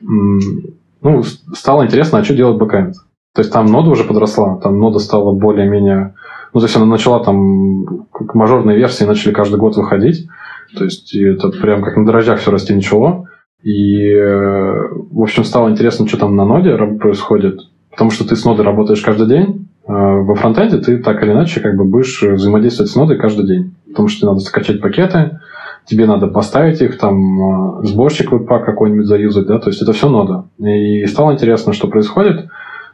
ну, 0.00 1.22
стало 1.54 1.84
интересно, 1.84 2.18
а 2.18 2.24
что 2.24 2.34
делать 2.34 2.58
бэкэнд. 2.58 2.94
То 3.34 3.40
есть 3.40 3.52
там 3.52 3.66
нода 3.66 3.90
уже 3.90 4.04
подросла, 4.04 4.56
там 4.56 4.78
нода 4.78 4.98
стала 4.98 5.32
более-менее... 5.32 6.14
Ну, 6.54 6.60
то 6.60 6.66
есть 6.66 6.76
она 6.76 6.86
начала 6.86 7.22
там... 7.22 8.06
Мажорные 8.32 8.78
версии 8.78 9.04
начали 9.04 9.32
каждый 9.32 9.58
год 9.58 9.76
выходить. 9.76 10.26
То 10.74 10.84
есть 10.84 11.14
это 11.14 11.50
прям 11.50 11.82
как 11.82 11.96
на 11.98 12.06
дрожжах 12.06 12.40
все 12.40 12.50
расти 12.50 12.74
начало. 12.74 13.28
И, 13.62 14.14
в 14.14 15.20
общем, 15.20 15.44
стало 15.44 15.68
интересно, 15.70 16.08
что 16.08 16.16
там 16.16 16.34
на 16.34 16.46
ноде 16.46 16.76
происходит. 16.98 17.60
Потому 17.90 18.10
что 18.10 18.26
ты 18.26 18.36
с 18.36 18.44
нодой 18.46 18.64
работаешь 18.64 19.02
каждый 19.02 19.26
день. 19.26 19.68
А 19.86 20.16
во 20.16 20.34
фронтенде 20.34 20.78
ты 20.78 20.96
так 20.98 21.22
или 21.22 21.32
иначе 21.32 21.60
как 21.60 21.76
бы 21.76 21.84
будешь 21.84 22.22
взаимодействовать 22.22 22.90
с 22.90 22.96
нодой 22.96 23.18
каждый 23.18 23.46
день. 23.46 23.74
Потому 23.88 24.08
что 24.08 24.20
тебе 24.20 24.28
надо 24.28 24.40
скачать 24.40 24.80
пакеты, 24.80 25.40
тебе 25.86 26.06
надо 26.06 26.26
поставить 26.26 26.80
их, 26.82 26.98
там, 26.98 27.80
э, 27.80 27.86
сборщик 27.86 28.32
webpack 28.32 28.64
какой-нибудь 28.64 29.06
заюзать, 29.06 29.46
да, 29.46 29.58
то 29.58 29.70
есть 29.70 29.80
это 29.80 29.92
все 29.92 30.08
нода. 30.08 30.44
И 30.58 31.06
стало 31.06 31.32
интересно, 31.32 31.72
что 31.72 31.88
происходит, 31.88 32.48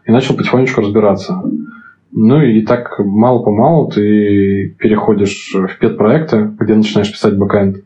и 0.04 0.12
начал 0.12 0.36
потихонечку 0.36 0.82
разбираться. 0.82 1.42
Ну 2.12 2.42
и 2.42 2.60
так 2.62 2.98
мало-помалу 2.98 3.90
ты 3.90 4.76
переходишь 4.78 5.54
в 5.54 5.78
pet-проекты, 5.78 6.50
где 6.58 6.74
начинаешь 6.74 7.10
писать 7.10 7.38
бэкэнд. 7.38 7.78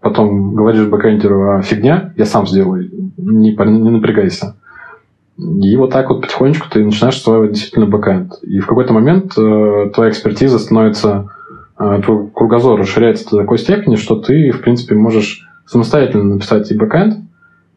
Потом 0.00 0.54
говоришь 0.54 0.86
бэкэндеру, 0.86 1.56
а 1.56 1.62
фигня, 1.62 2.12
я 2.16 2.26
сам 2.26 2.46
сделаю, 2.46 2.90
не, 3.16 3.52
не 3.52 3.90
напрягайся. 3.90 4.56
И 5.38 5.76
вот 5.76 5.90
так 5.90 6.10
вот 6.10 6.20
потихонечку 6.20 6.68
ты 6.70 6.84
начинаешь 6.84 7.16
осваивать 7.16 7.52
действительно 7.52 7.86
бэкэнд. 7.86 8.40
И 8.42 8.58
в 8.58 8.66
какой-то 8.66 8.92
момент 8.92 9.32
э, 9.38 9.90
твоя 9.94 10.10
экспертиза 10.10 10.58
становится 10.58 11.30
твой 12.04 12.30
кругозор 12.30 12.78
расширяется 12.78 13.30
до 13.30 13.38
такой 13.38 13.58
степени, 13.58 13.96
что 13.96 14.20
ты, 14.20 14.50
в 14.50 14.60
принципе, 14.60 14.94
можешь 14.94 15.48
самостоятельно 15.66 16.34
написать 16.34 16.70
и 16.70 16.76
бэкэнд, 16.76 17.24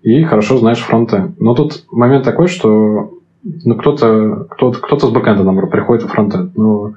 и 0.02 0.24
хорошо 0.24 0.58
знаешь 0.58 0.82
фронтенд. 0.82 1.40
Но 1.40 1.56
тут 1.56 1.86
момент 1.92 2.26
такой, 2.26 2.48
что 2.48 3.22
ну, 3.44 3.78
кто-то 3.78 4.48
кто 4.52 4.72
кто 4.72 5.00
с 5.00 5.12
бэкэнда, 5.12 5.44
наоборот, 5.44 5.72
приходит 5.72 6.04
в 6.04 6.10
фронтенд. 6.10 6.56
Ну, 6.56 6.96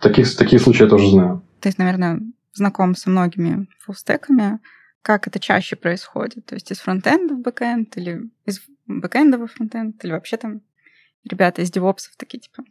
таких, 0.00 0.34
такие 0.36 0.60
случаи 0.60 0.82
я 0.82 0.88
тоже 0.88 1.10
знаю. 1.10 1.42
Есть, 1.64 1.78
наверное, 1.78 2.20
знаком 2.52 2.94
со 2.94 3.10
многими 3.10 3.66
фуллстеками. 3.80 4.58
Как 5.02 5.26
это 5.26 5.38
чаще 5.38 5.76
происходит? 5.76 6.46
То 6.46 6.54
есть 6.54 6.70
из 6.70 6.78
фронтенда 6.78 7.34
в 7.34 7.40
бэкенд 7.40 7.96
или 7.96 8.28
из 8.44 8.60
бэкенда 8.86 9.38
во 9.38 9.46
фронтенд? 9.46 10.04
Или 10.04 10.12
вообще 10.12 10.36
там 10.36 10.60
ребята 11.28 11.62
из 11.62 11.70
девопсов 11.70 12.14
такие, 12.16 12.40
типа, 12.40 12.64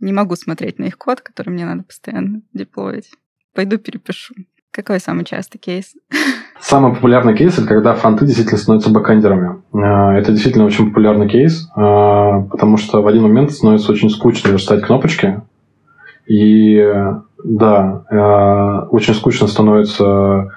не 0.00 0.12
могу 0.12 0.36
смотреть 0.36 0.78
на 0.78 0.84
их 0.84 0.98
код, 0.98 1.20
который 1.20 1.50
мне 1.50 1.66
надо 1.66 1.84
постоянно 1.84 2.42
деплоить. 2.52 3.10
Пойду 3.54 3.78
перепишу. 3.78 4.34
Какой 4.70 4.98
самый 4.98 5.24
частый 5.24 5.60
кейс? 5.60 5.94
Самый 6.60 6.94
популярный 6.94 7.36
кейс– 7.36 7.58
это 7.58 7.66
когда 7.66 7.94
фронты 7.94 8.26
действительно 8.26 8.58
становятся 8.58 8.90
бэкэндерами. 8.90 9.62
А, 9.72 10.14
это 10.16 10.32
действительно 10.32 10.64
очень 10.64 10.88
популярный 10.88 11.28
кейс, 11.28 11.68
а, 11.76 12.40
потому 12.42 12.76
что 12.76 13.02
в 13.02 13.06
один 13.06 13.22
момент 13.22 13.52
становится 13.52 13.92
очень 13.92 14.10
скучно 14.10 14.48
верстать 14.48 14.82
кнопочки. 14.82 15.42
И 16.26 16.82
да, 17.44 18.04
а, 18.10 18.86
очень 18.90 19.14
скучно 19.14 19.46
становится... 19.46 20.52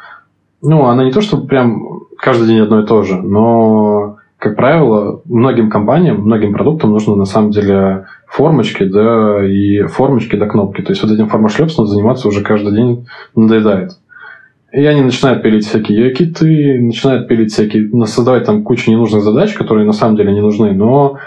Ну, 0.62 0.86
она 0.86 1.03
не 1.03 1.12
то, 1.12 1.22
что 1.22 1.38
прям 1.38 1.84
каждый 2.17 2.48
день 2.48 2.62
одно 2.62 2.82
и 2.82 2.88
то 2.88 3.03
же, 3.03 3.22
но, 3.22 4.17
как 4.39 4.56
правило, 4.56 5.22
многим 5.25 5.70
компаниям, 5.70 6.22
многим 6.22 6.53
продуктам 6.53 6.91
нужно 6.91 7.15
на 7.15 7.25
самом 7.25 7.51
деле 7.51 8.06
формочки, 8.27 8.84
да, 8.84 9.44
и 9.44 9.82
формочки 9.84 10.36
до 10.36 10.46
кнопки. 10.46 10.82
То 10.82 10.91
есть 10.91 11.01
вот 11.01 11.12
этим 11.12 11.27
формошлепством 11.27 11.88
заниматься 11.88 12.27
уже 12.27 12.44
каждый 12.44 12.74
день 12.74 13.08
надоедает. 13.36 13.91
И 14.72 14.86
они 14.86 15.01
начинают 15.01 15.41
пилить 15.41 15.65
всякие 15.65 16.13
киты, 16.13 16.79
начинают 16.79 17.27
пилить 17.27 17.51
всякие, 17.51 17.89
ну, 17.91 18.06
создавать 18.06 18.46
там 18.46 18.63
кучу 18.63 18.91
ненужных 18.91 19.24
задач, 19.24 19.53
которые 19.53 19.86
на 19.88 19.94
самом 19.94 20.17
деле 20.17 20.34
не 20.34 20.41
нужны, 20.41 20.74
но 20.74 21.17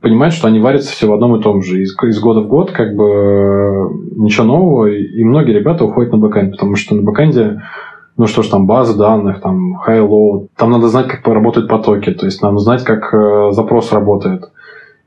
понимают, 0.00 0.34
что 0.34 0.46
они 0.46 0.60
варятся 0.60 0.92
все 0.92 1.08
в 1.08 1.12
одном 1.12 1.36
и 1.36 1.42
том 1.42 1.62
же. 1.62 1.82
Из, 1.82 1.96
из 2.02 2.20
года 2.20 2.40
в 2.40 2.46
год 2.46 2.70
как 2.70 2.94
бы 2.94 3.90
ничего 4.16 4.46
нового, 4.46 4.86
и 4.86 5.24
многие 5.24 5.52
ребята 5.52 5.84
уходят 5.84 6.12
на 6.12 6.18
бэкэнд, 6.18 6.52
потому 6.52 6.76
что 6.76 6.94
на 6.94 7.02
бэкэнде 7.02 7.62
ну 8.16 8.26
что 8.26 8.42
ж, 8.42 8.48
там 8.48 8.66
базы 8.66 8.96
данных, 8.96 9.40
там 9.40 9.80
highload, 9.86 10.48
там 10.56 10.70
надо 10.70 10.88
знать, 10.88 11.08
как 11.08 11.26
работают 11.26 11.68
потоки, 11.68 12.10
то 12.12 12.26
есть 12.26 12.42
нам 12.42 12.58
знать, 12.58 12.84
как 12.84 13.14
э, 13.14 13.52
запрос 13.52 13.92
работает, 13.92 14.50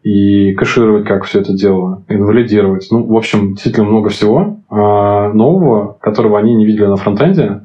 и 0.04 0.54
кэшировать, 0.54 1.06
как 1.06 1.24
все 1.24 1.42
это 1.42 1.54
дело, 1.54 2.04
инвалидировать. 2.10 2.88
Ну, 2.92 3.06
в 3.06 3.16
общем, 3.16 3.54
действительно 3.54 3.88
много 3.88 4.10
всего 4.10 4.58
э, 4.70 4.76
нового, 4.76 5.98
которого 6.02 6.40
они 6.40 6.56
не 6.56 6.66
видели 6.66 6.86
на 6.86 6.98
фронтенде, 6.98 7.62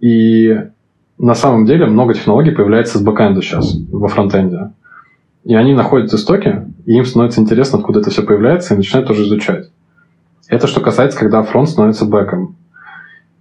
и 0.00 0.58
на 1.18 1.34
самом 1.34 1.64
деле 1.64 1.86
много 1.86 2.14
технологий 2.14 2.50
появляется 2.50 2.98
с 2.98 3.02
бэкэнда 3.02 3.40
сейчас 3.40 3.76
во 3.90 4.08
фронтенде. 4.08 4.72
И 5.44 5.54
они 5.54 5.74
находят 5.74 6.12
истоки, 6.12 6.66
и 6.86 6.92
им 6.92 7.04
становится 7.04 7.40
интересно, 7.40 7.78
откуда 7.78 8.00
это 8.00 8.10
все 8.10 8.22
появляется, 8.22 8.74
и 8.74 8.76
начинают 8.76 9.08
тоже 9.08 9.22
изучать. 9.22 9.70
Это 10.48 10.66
что 10.66 10.80
касается, 10.80 11.18
когда 11.18 11.42
фронт 11.42 11.68
становится 11.68 12.04
бэком. 12.04 12.56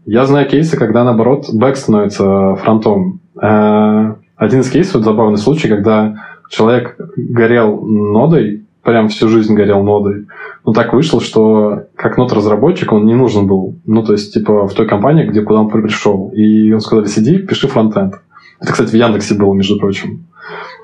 Я 0.05 0.25
знаю 0.25 0.48
кейсы, 0.48 0.77
когда, 0.77 1.03
наоборот, 1.03 1.48
бэк 1.53 1.75
становится 1.75 2.55
фронтом. 2.55 3.20
Э, 3.41 4.15
один 4.36 4.62
из 4.62 4.70
кейсов, 4.70 5.03
забавный 5.03 5.38
случай, 5.38 5.67
когда 5.67 6.15
человек 6.50 6.98
горел 7.15 7.81
нодой, 7.81 8.65
прям 8.84 9.10
всю 9.10 9.27
жизнь 9.27 9.53
горел 9.53 9.84
нодой. 9.84 10.25
Но 10.65 10.74
так 10.74 10.93
вышло, 10.93 11.22
что 11.22 11.84
как 11.96 12.17
Node-разработчик 12.18 12.91
он 12.91 13.05
не 13.05 13.15
нужен 13.15 13.48
был. 13.48 13.75
Ну, 13.86 14.03
то 14.03 14.13
есть, 14.13 14.34
типа, 14.34 14.67
в 14.67 14.74
той 14.74 14.88
компании, 14.88 15.27
где 15.27 15.41
куда 15.41 15.62
он 15.62 15.70
пришел. 15.70 16.31
И 16.34 16.72
он 16.72 16.79
сказали, 16.79 17.05
сиди, 17.05 17.38
пиши 17.38 17.67
фронтенд. 17.67 18.15
Это, 18.60 18.72
кстати, 18.72 18.89
в 18.91 18.96
Яндексе 18.96 19.36
было, 19.36 19.53
между 19.53 19.79
прочим. 19.79 20.25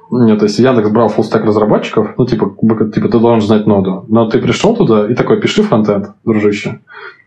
Нет, 0.09 0.39
то 0.39 0.45
есть 0.45 0.57
Яндекс 0.57 0.89
брал 0.89 1.09
фуллстек 1.09 1.43
разработчиков, 1.43 2.13
ну, 2.17 2.25
типа, 2.25 2.55
типа, 2.93 3.09
ты 3.09 3.19
должен 3.19 3.41
знать 3.41 3.67
ноду. 3.67 4.05
Но 4.07 4.29
ты 4.29 4.39
пришел 4.39 4.75
туда 4.75 5.11
и 5.11 5.15
такой, 5.15 5.41
пиши 5.41 5.63
фронтенд, 5.63 6.11
дружище. 6.23 6.79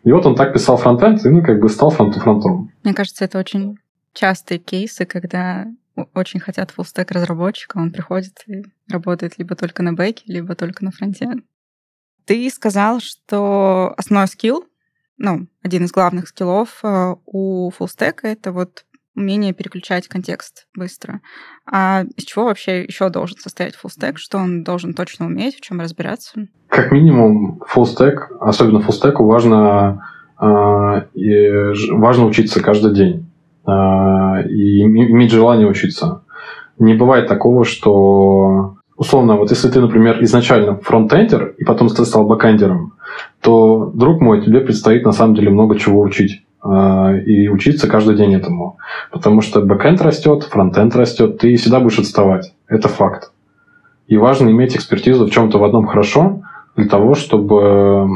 И 0.03 0.13
вот 0.13 0.27
он 0.27 0.35
так 0.35 0.53
писал 0.53 0.77
фронтенд, 0.77 1.25
и, 1.25 1.29
ну, 1.29 1.43
как 1.43 1.61
бы 1.61 1.69
стал 1.69 1.91
фронтом. 1.91 2.73
Мне 2.83 2.95
кажется, 2.95 3.25
это 3.25 3.39
очень 3.39 3.79
частые 4.13 4.59
кейсы, 4.59 5.05
когда 5.05 5.67
очень 6.15 6.41
хотят 6.41 6.71
фуллстек 6.71 7.11
разработчика, 7.11 7.79
он 7.79 7.93
приходит 7.93 8.43
и 8.47 8.65
работает 8.89 9.39
либо 9.39 9.55
только 9.55 9.83
на 9.83 9.93
бэке, 9.93 10.25
либо 10.27 10.55
только 10.55 10.85
на 10.85 10.91
фронте. 10.93 11.31
Ты 12.25 12.49
сказал, 12.51 13.01
что 13.01 13.93
основной 13.97 14.29
скилл, 14.29 14.65
ну, 15.19 15.49
один 15.63 15.85
из 15.85 15.93
главных 15.93 16.29
скиллов 16.29 16.81
э, 16.83 17.15
у 17.27 17.71
фуллстека— 17.71 18.29
это 18.29 18.53
вот 18.53 18.87
умение 19.17 19.53
переключать 19.53 20.09
контекст 20.09 20.67
быстро. 20.75 21.21
А 21.71 22.05
из 22.17 22.25
чего 22.25 22.47
вообще 22.47 22.85
еще 22.85 23.09
должен 23.09 23.39
состоять 23.39 23.75
фуллстек? 23.75 24.19
Что 24.19 24.39
он 24.39 24.63
должен 24.63 24.95
точно 24.95 25.27
уметь, 25.27 25.57
в 25.57 25.61
чем 25.61 25.81
разбираться? 25.81 26.47
Как 26.69 26.93
минимум, 26.93 27.61
фуллстек, 27.67 28.31
особенно 28.41 28.81
фуллстеку, 28.81 29.25
важно, 29.25 30.07
э, 30.41 30.45
важно 31.93 32.27
учиться 32.27 32.63
каждый 32.63 32.95
день. 32.95 33.27
А, 33.65 34.41
и 34.43 34.83
иметь 34.83 35.31
желание 35.31 35.69
учиться. 35.69 36.23
Не 36.79 36.95
бывает 36.95 37.29
такого, 37.29 37.65
что 37.65 38.77
условно, 38.97 39.37
вот 39.37 39.51
если 39.51 39.69
ты, 39.69 39.81
например, 39.81 40.23
изначально 40.25 40.77
фронтендер, 40.77 41.55
и 41.59 41.65
потом 41.65 41.89
стал 41.89 42.27
бэкендером, 42.27 42.95
то, 43.41 43.91
друг 43.95 44.21
мой, 44.21 44.43
тебе 44.43 44.61
предстоит 44.61 45.05
на 45.05 45.13
самом 45.13 45.35
деле 45.35 45.51
много 45.51 45.79
чего 45.79 46.01
учить. 46.01 46.43
А, 46.63 47.15
и 47.15 47.49
учиться 47.49 47.89
каждый 47.89 48.17
день 48.17 48.35
этому. 48.35 48.79
Потому 49.11 49.41
что 49.41 49.61
бэкенд 49.61 50.01
растет, 50.03 50.45
фронтенд 50.45 50.95
растет, 50.95 51.39
ты 51.39 51.57
всегда 51.57 51.81
будешь 51.81 51.99
отставать. 51.99 52.53
Это 52.69 52.89
факт. 52.89 53.33
И 54.09 54.17
важно 54.17 54.51
иметь 54.51 54.77
экспертизу 54.77 55.27
в 55.27 55.31
чем-то 55.31 55.59
в 55.59 55.65
одном 55.65 55.87
хорошо, 55.87 56.43
для 56.77 56.87
того, 56.89 57.15
чтобы 57.15 58.07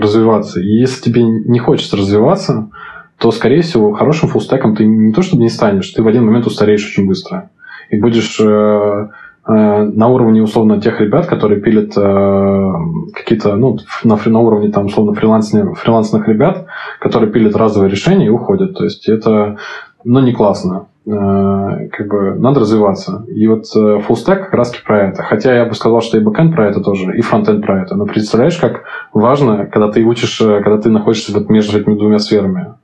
развиваться. 0.00 0.60
И 0.60 0.66
если 0.66 1.02
тебе 1.02 1.22
не 1.22 1.58
хочется 1.58 1.96
развиваться, 1.96 2.70
то, 3.18 3.30
скорее 3.30 3.62
всего, 3.62 3.92
хорошим 3.92 4.28
фуллстеком 4.28 4.74
ты 4.74 4.84
не 4.84 5.12
то 5.12 5.22
чтобы 5.22 5.42
не 5.42 5.48
станешь, 5.48 5.90
ты 5.90 6.02
в 6.02 6.08
один 6.08 6.24
момент 6.24 6.46
устареешь 6.46 6.84
очень 6.84 7.06
быстро. 7.06 7.50
И 7.90 7.96
будешь 8.00 8.40
э, 8.40 8.44
э, 8.44 9.08
на 9.44 10.08
уровне, 10.08 10.40
условно, 10.40 10.80
тех 10.80 11.00
ребят, 11.00 11.26
которые 11.26 11.60
пилят 11.60 11.92
э, 11.96 12.72
какие-то, 13.12 13.56
ну, 13.56 13.76
на, 14.04 14.16
на 14.24 14.38
уровне, 14.38 14.70
там, 14.70 14.86
условно, 14.86 15.14
фрилансных, 15.14 16.28
ребят, 16.28 16.66
которые 17.00 17.32
пилят 17.32 17.56
разовые 17.56 17.90
решения 17.90 18.26
и 18.26 18.30
уходят. 18.30 18.76
То 18.76 18.84
есть 18.84 19.08
это, 19.08 19.56
ну, 20.04 20.20
не 20.20 20.32
классно. 20.32 20.86
Э, 21.04 21.88
как 21.90 22.06
бы 22.06 22.34
надо 22.38 22.60
развиваться. 22.60 23.24
И 23.26 23.48
вот 23.48 23.64
э, 23.74 23.78
full 23.78 24.14
stack 24.14 24.44
как 24.44 24.54
раз 24.54 24.72
про 24.86 25.08
это. 25.08 25.24
Хотя 25.24 25.52
я 25.52 25.64
бы 25.64 25.74
сказал, 25.74 26.00
что 26.00 26.16
и 26.16 26.20
бэкэнд 26.20 26.54
про 26.54 26.68
это 26.68 26.80
тоже, 26.80 27.16
и 27.16 27.20
фронтенд 27.22 27.66
про 27.66 27.82
это. 27.82 27.96
Но 27.96 28.06
представляешь, 28.06 28.56
как 28.56 28.84
важно, 29.12 29.66
когда 29.66 29.90
ты 29.90 30.04
учишь, 30.04 30.40
э, 30.40 30.60
когда 30.62 30.78
ты 30.78 30.90
находишься 30.90 31.32
вот 31.32 31.48
между 31.50 31.80
этими 31.80 31.98
двумя 31.98 32.20
сферами. 32.20 32.74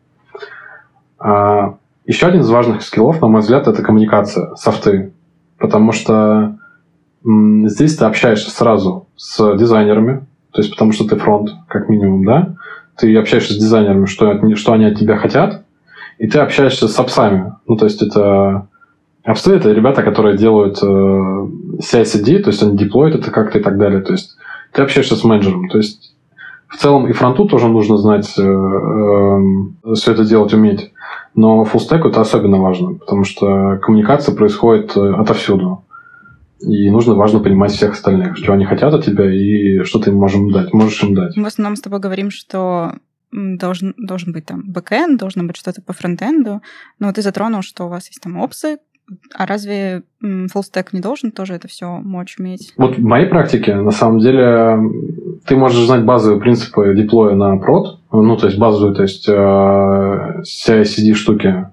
А, 1.21 1.77
еще 2.07 2.27
один 2.27 2.41
из 2.41 2.51
важных 2.51 2.83
скиллов, 2.83 3.21
на 3.21 3.29
мой 3.29 3.41
взгляд, 3.41 3.69
это 3.69 3.83
коммуникация, 3.83 4.55
софты. 4.57 5.13
Потому 5.59 5.93
что 5.93 6.59
здесь 7.25 7.97
ты 7.97 8.05
общаешься 8.05 8.51
сразу 8.51 9.07
с 9.17 9.57
дизайнерами, 9.57 10.27
то 10.53 10.61
есть 10.61 10.71
потому 10.71 10.93
что 10.93 11.07
ты 11.07 11.17
фронт, 11.17 11.51
как 11.69 11.89
минимум, 11.89 12.25
да? 12.25 12.55
Ты 12.97 13.17
общаешься 13.17 13.53
с 13.53 13.59
дизайнерами, 13.59 14.07
что, 14.07 14.57
что 14.57 14.73
они 14.73 14.87
от 14.87 14.99
тебя 14.99 15.17
хотят, 15.17 15.65
и 16.19 16.27
ты 16.27 16.39
общаешься 16.39 16.89
с 16.89 16.99
апсами. 16.99 17.53
Ну, 17.67 17.77
то 17.77 17.85
есть 17.85 18.03
это... 18.03 18.69
Апсы— 19.25 19.55
это 19.55 19.71
ребята, 19.73 20.03
которые 20.03 20.39
делают 20.39 20.83
э, 20.83 20.87
CI-CD, 20.87 22.39
то 22.39 22.49
есть 22.49 22.63
они 22.63 22.79
деплоят 22.79 23.15
это 23.15 23.31
как-то 23.31 23.59
и 23.59 23.63
так 23.63 23.77
далее. 23.77 24.01
То 24.01 24.13
есть 24.13 24.37
ты 24.73 24.81
общаешься 24.81 25.17
с 25.17 25.25
менеджером. 25.25 25.69
То 25.69 25.79
есть 25.79 26.15
в 26.69 26.77
целом 26.77 27.07
и 27.09 27.13
фронту 27.13 27.47
тоже 27.47 27.69
нужно 27.69 27.99
знать, 27.99 28.33
э, 28.39 28.43
э, 28.43 29.95
все 29.95 30.13
это 30.13 30.25
делать, 30.25 30.55
уметь. 30.55 30.93
Но 31.39 31.63
фуллстеку 31.63 32.09
это 32.09 32.21
особенно 32.21 32.59
важно, 32.59 32.95
потому 32.95 33.23
что 33.23 33.79
коммуникация 33.81 34.35
происходит 34.35 34.97
э, 34.97 35.15
отовсюду. 35.15 35.85
И 36.59 36.91
нужно 36.91 37.15
важно 37.15 37.39
понимать 37.39 37.71
всех 37.71 37.93
остальных, 37.93 38.37
что 38.37 38.53
они 38.55 38.65
хотят 38.65 38.93
от 38.93 39.05
тебя 39.05 39.33
и 39.33 39.85
что 39.85 40.01
ты 40.01 40.11
им 40.11 40.17
можем 40.17 40.51
дать, 40.51 40.73
можешь 40.73 41.01
им 41.05 41.15
дать. 41.15 41.37
Мы 41.37 41.45
в 41.45 41.47
основном 41.47 41.77
с 41.77 41.81
тобой 41.81 42.01
говорим, 42.01 42.33
что 42.33 42.95
должен, 43.31 43.95
должен 43.97 44.33
быть 44.33 44.47
там 44.47 44.65
бэкэнд, 44.67 45.21
должно 45.21 45.45
быть 45.45 45.57
что-то 45.57 45.81
по 45.81 45.93
фронтенду. 45.93 46.61
Но 46.99 47.13
ты 47.13 47.23
затронул, 47.23 47.63
что 47.63 47.85
у 47.85 47.89
вас 47.89 48.09
есть 48.09 48.21
там 48.21 48.37
опсы, 48.37 48.79
а 49.35 49.47
разве 49.47 50.03
фуллстек 50.21 50.93
не 50.93 51.01
должен 51.01 51.31
тоже 51.31 51.55
это 51.55 51.69
все 51.69 51.87
мочь 51.87 52.37
уметь? 52.39 52.75
Вот 52.77 52.99
в 52.99 53.03
моей 53.03 53.27
практике, 53.27 53.77
на 53.77 53.91
самом 53.91 54.19
деле, 54.19 54.79
ты 55.47 55.57
можешь 55.57 55.87
знать 55.87 56.05
базовые 56.05 56.41
принципы 56.41 56.95
деплоя 56.95 57.35
на 57.35 57.57
прод, 57.57 58.01
ну, 58.13 58.37
то 58.37 58.47
есть 58.47 58.59
базовые, 58.59 58.95
то 58.95 59.03
есть 59.03 59.29
э, 59.29 59.33
CI-CD 59.33 61.15
штуки. 61.15 61.67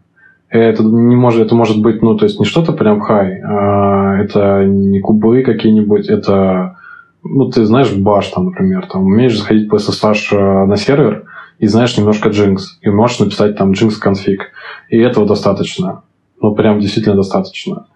Это 0.50 0.84
не 0.84 1.16
может, 1.16 1.46
это 1.46 1.56
может 1.56 1.82
быть, 1.82 2.02
ну, 2.02 2.16
то 2.16 2.26
есть 2.26 2.40
не 2.40 2.46
что-то 2.46 2.72
прям 2.72 3.02
хай, 3.02 3.42
а 3.42 4.18
это 4.18 4.64
не 4.66 5.02
кубы 5.02 5.42
какие-нибудь, 5.42 6.08
это, 6.08 6.78
ну, 7.24 7.50
ты 7.50 7.66
знаешь 7.66 7.94
баш 7.94 8.28
там, 8.30 8.46
например, 8.46 8.88
там, 8.88 9.04
умеешь 9.04 9.38
заходить 9.38 9.70
по 9.70 9.76
SSH 9.76 10.16
э, 10.32 10.66
на 10.66 10.78
сервер 10.78 11.26
и 11.60 11.68
знаешь 11.68 11.98
немножко 11.98 12.30
Jinx, 12.30 12.58
и 12.82 12.90
можешь 12.90 13.20
написать 13.20 13.58
там 13.58 13.72
Jinx 13.72 13.96
конфиг, 14.00 14.52
и 14.90 14.98
этого 14.98 15.26
достаточно 15.26 16.04
ну, 16.50 16.56
прям 16.56 16.80
действительно 16.80 17.16
достаточно. 17.16 17.88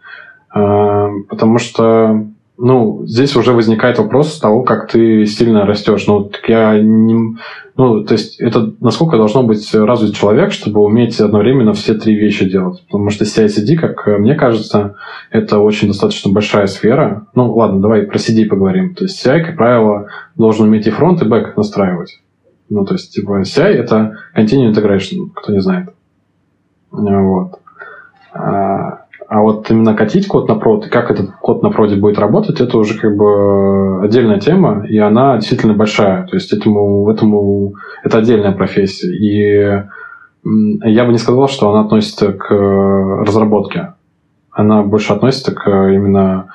Э, 0.56 1.08
потому 1.30 1.60
что 1.60 2.26
ну, 2.62 3.06
здесь 3.06 3.36
уже 3.38 3.54
возникает 3.54 4.00
вопрос 4.00 4.38
того, 4.38 4.64
как 4.64 4.92
ты 4.92 5.26
сильно 5.26 5.66
растешь. 5.66 6.08
Ну, 6.08 6.26
так 6.26 6.50
я 6.50 6.78
не... 6.78 7.38
Ну, 7.78 8.04
то 8.04 8.14
есть, 8.14 8.38
это 8.42 8.74
насколько 8.82 9.16
должно 9.16 9.44
быть 9.44 9.74
развит 9.74 10.16
человек, 10.16 10.52
чтобы 10.52 10.82
уметь 10.82 11.22
одновременно 11.22 11.72
все 11.72 11.94
три 11.94 12.16
вещи 12.16 12.50
делать. 12.50 12.84
Потому 12.88 13.12
что 13.12 13.24
CI-CD, 13.24 13.78
как 13.78 14.06
мне 14.20 14.36
кажется, 14.36 14.96
это 15.32 15.60
очень 15.60 15.88
достаточно 15.88 16.34
большая 16.34 16.68
сфера. 16.68 17.28
Ну, 17.34 17.54
ладно, 17.54 17.82
давай 17.82 18.02
про 18.02 18.18
CD 18.18 18.46
поговорим. 18.46 18.94
То 18.94 19.06
есть, 19.06 19.26
CI, 19.26 19.42
как 19.42 19.56
правило, 19.56 20.08
должен 20.36 20.68
уметь 20.68 20.86
и 20.88 20.92
фронт, 20.92 21.22
и 21.22 21.26
бэк 21.26 21.56
настраивать. 21.56 22.20
Ну, 22.70 22.84
то 22.84 22.96
есть, 22.96 23.14
типа, 23.14 23.42
CI— 23.44 23.64
это 23.64 24.18
Continuous 24.36 24.74
Integration, 24.74 25.30
кто 25.34 25.54
не 25.54 25.62
знает. 25.62 25.90
Вот. 26.92 27.60
А, 28.34 29.06
а 29.28 29.42
вот 29.42 29.70
именно 29.70 29.94
катить 29.94 30.28
код 30.28 30.48
на 30.48 30.56
прод, 30.56 30.88
как 30.88 31.12
этот 31.12 31.32
код 31.40 31.62
на 31.62 31.70
проде 31.70 31.96
будет 31.96 32.18
работать, 32.18 32.62
это 32.62 32.78
уже 32.78 32.98
как 32.98 33.16
бы 33.16 34.04
отдельная 34.04 34.40
тема, 34.40 34.86
и 34.88 34.98
она 34.98 35.38
действительно 35.38 35.74
большая. 35.74 36.26
То 36.26 36.36
есть 36.36 36.52
этому, 36.52 37.10
этому 37.10 37.76
это 38.04 38.18
отдельная 38.18 38.54
профессия. 38.54 39.08
И 39.08 39.84
я 40.44 41.06
бы 41.06 41.12
не 41.12 41.18
сказал, 41.18 41.48
что 41.48 41.70
она 41.70 41.82
относится 41.82 42.32
к 42.34 42.50
разработке. 42.50 43.94
Она 44.52 44.84
больше 44.84 45.14
относится 45.14 45.54
к 45.54 45.68
именно 45.68 46.50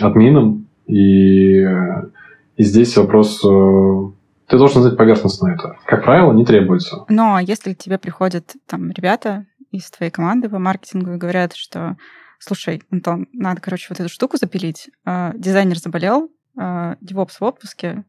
админам. 0.00 0.66
И, 0.86 1.60
и 1.60 2.62
здесь 2.62 2.96
вопрос 2.96 3.44
э, 3.44 4.10
ты 4.48 4.56
должен 4.56 4.82
знать 4.82 4.96
поверхностно 4.96 5.48
это. 5.48 5.76
Как 5.84 6.02
правило, 6.02 6.32
не 6.32 6.44
требуется. 6.44 7.04
Но 7.08 7.38
если 7.38 7.74
к 7.74 7.78
тебе 7.78 7.98
приходят 7.98 8.54
там 8.66 8.90
ребята, 8.90 9.44
из 9.70 9.90
твоей 9.90 10.10
команды 10.10 10.48
по 10.48 10.58
маркетингу 10.58 11.12
и 11.12 11.18
говорят, 11.18 11.54
что 11.54 11.96
слушай, 12.38 12.82
Антон, 12.90 13.28
надо, 13.32 13.60
короче, 13.60 13.86
вот 13.90 14.00
эту 14.00 14.08
штуку 14.08 14.36
запилить. 14.36 14.90
А, 15.04 15.32
дизайнер 15.34 15.78
заболел, 15.78 16.30
а, 16.56 16.96
DevOps 17.02 17.36
в 17.40 17.42
отпуске, 17.42 18.04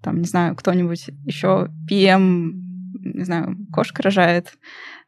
там, 0.00 0.18
не 0.18 0.26
знаю, 0.26 0.56
кто-нибудь 0.56 1.10
еще 1.24 1.70
PM, 1.90 2.52
не 2.94 3.24
знаю, 3.24 3.56
кошка 3.72 4.02
рожает. 4.02 4.56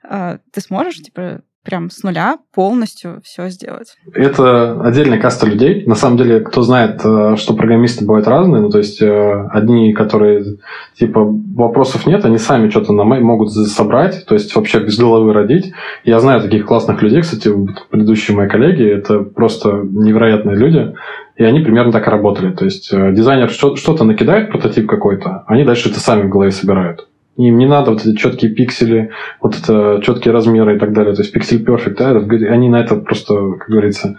А, 0.03 0.39
ты 0.53 0.61
сможешь, 0.61 0.97
типа, 0.97 1.43
прям 1.69 1.91
с 1.91 2.03
нуля 2.03 2.39
полностью 2.55 3.21
все 3.23 3.51
сделать. 3.51 3.97
Это 4.15 4.81
отдельная 4.81 5.21
каста 5.21 5.47
людей. 5.47 5.85
На 5.87 5.97
самом 5.97 6.17
деле, 6.17 6.41
кто 6.41 6.63
знает, 6.63 7.03
э, 7.05 7.37
что 7.37 7.53
программисты 7.53 8.07
бывают 8.07 8.27
разные, 8.27 8.63
ну, 8.63 8.71
то 8.71 8.79
есть 8.79 9.03
э, 9.03 9.49
одни, 9.51 9.93
которые, 9.93 10.57
типа, 10.99 11.21
вопросов 11.23 12.07
нет, 12.07 12.25
они 12.25 12.39
сами 12.39 12.71
что-то 12.71 12.95
на 12.95 13.05
могут 13.05 13.53
собрать, 13.53 14.25
то 14.27 14.35
есть 14.35 14.57
вообще 14.57 14.79
без 14.79 14.99
головы 14.99 15.35
родить. 15.35 15.73
Я 16.05 16.21
знаю 16.21 16.41
таких 16.41 16.65
классных 16.65 17.03
людей, 17.03 17.21
кстати, 17.21 17.53
предыдущие 17.91 18.35
мои 18.35 18.49
коллеги, 18.49 18.85
это 18.85 19.19
просто 19.19 19.83
невероятные 19.83 20.57
люди, 20.57 20.95
и 21.37 21.45
они 21.45 21.61
примерно 21.61 21.93
так 21.93 22.07
и 22.07 22.11
работали. 22.11 22.51
То 22.55 22.65
есть 22.65 22.91
э, 22.93 23.13
дизайнер 23.13 23.51
что-то 23.51 24.05
накидает, 24.05 24.51
прототип 24.51 24.89
какой-то, 24.89 25.45
они 25.47 25.65
дальше 25.65 25.91
это 25.91 26.01
сами 26.01 26.23
в 26.23 26.31
голове 26.31 26.51
собирают. 26.51 27.08
Им 27.39 27.57
не 27.57 27.67
надо 27.67 27.93
вот 27.93 28.05
эти 28.05 28.17
четкие 28.17 28.51
пиксели, 28.51 29.11
вот 29.41 29.57
это 29.57 30.01
четкие 30.03 30.35
размеры 30.35 30.77
и 30.77 30.79
так 30.79 30.93
далее. 30.93 31.15
То 31.15 31.23
есть 31.23 31.33
пиксель 31.33 31.65
perfect, 31.65 31.95
да, 31.97 32.09
они 32.53 32.69
на 32.69 32.81
это 32.81 32.97
просто, 32.97 33.35
как 33.53 33.69
говорится, 33.69 34.19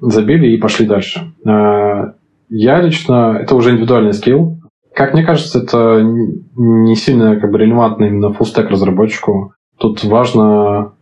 забили 0.00 0.48
и 0.48 0.58
пошли 0.58 0.86
дальше. 0.86 1.32
А, 1.46 2.14
я 2.48 2.82
лично, 2.82 3.38
это 3.40 3.54
уже 3.54 3.70
индивидуальный 3.70 4.12
скилл. 4.12 4.58
Как 4.92 5.14
мне 5.14 5.24
кажется, 5.24 5.60
это 5.60 6.02
не 6.02 6.96
сильно 6.96 7.36
как 7.36 7.52
бы 7.52 7.58
релевантно 7.58 8.06
именно 8.06 8.32
фуллстек 8.32 8.68
разработчику. 8.70 9.54
Тут 9.78 10.02
важно 10.02 10.92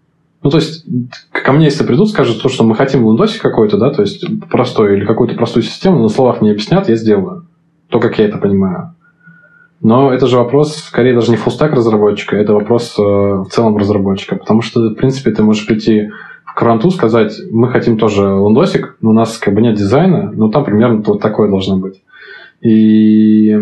ну, 0.42 0.50
то 0.50 0.56
есть, 0.56 0.86
ко 1.32 1.52
мне, 1.52 1.66
если 1.66 1.84
придут, 1.84 2.08
скажут 2.08 2.42
то, 2.42 2.48
что 2.48 2.64
мы 2.64 2.74
хотим 2.74 3.04
лендосик 3.04 3.42
какой-то, 3.42 3.76
да, 3.76 3.90
то 3.90 4.00
есть 4.00 4.24
простой 4.48 4.96
или 4.96 5.04
какую-то 5.04 5.34
простую 5.34 5.62
систему, 5.62 6.00
на 6.00 6.08
словах 6.08 6.40
мне 6.40 6.52
объяснят, 6.52 6.88
я 6.88 6.96
сделаю. 6.96 7.46
То, 7.88 8.00
как 8.00 8.18
я 8.18 8.26
это 8.26 8.38
понимаю. 8.38 8.94
Но 9.82 10.12
это 10.12 10.26
же 10.26 10.36
вопрос, 10.36 10.76
скорее, 10.76 11.14
даже 11.14 11.30
не 11.30 11.36
фулстак 11.36 11.72
разработчика, 11.72 12.36
это 12.36 12.52
вопрос 12.52 12.96
э, 12.98 13.02
в 13.02 13.46
целом 13.50 13.78
разработчика. 13.78 14.36
Потому 14.36 14.60
что, 14.60 14.80
в 14.90 14.94
принципе, 14.94 15.30
ты 15.30 15.42
можешь 15.42 15.66
прийти 15.66 16.10
в 16.44 16.54
Каранту, 16.54 16.90
сказать, 16.90 17.40
мы 17.50 17.70
хотим 17.70 17.96
тоже 17.96 18.28
лондосик, 18.28 18.96
но 19.00 19.10
у 19.10 19.12
нас 19.14 19.38
как 19.38 19.54
бы 19.54 19.62
нет 19.62 19.76
дизайна, 19.76 20.30
но 20.32 20.50
там 20.50 20.64
примерно 20.64 21.02
вот 21.06 21.22
такое 21.22 21.48
должно 21.48 21.76
быть. 21.78 22.02
И 22.60 23.58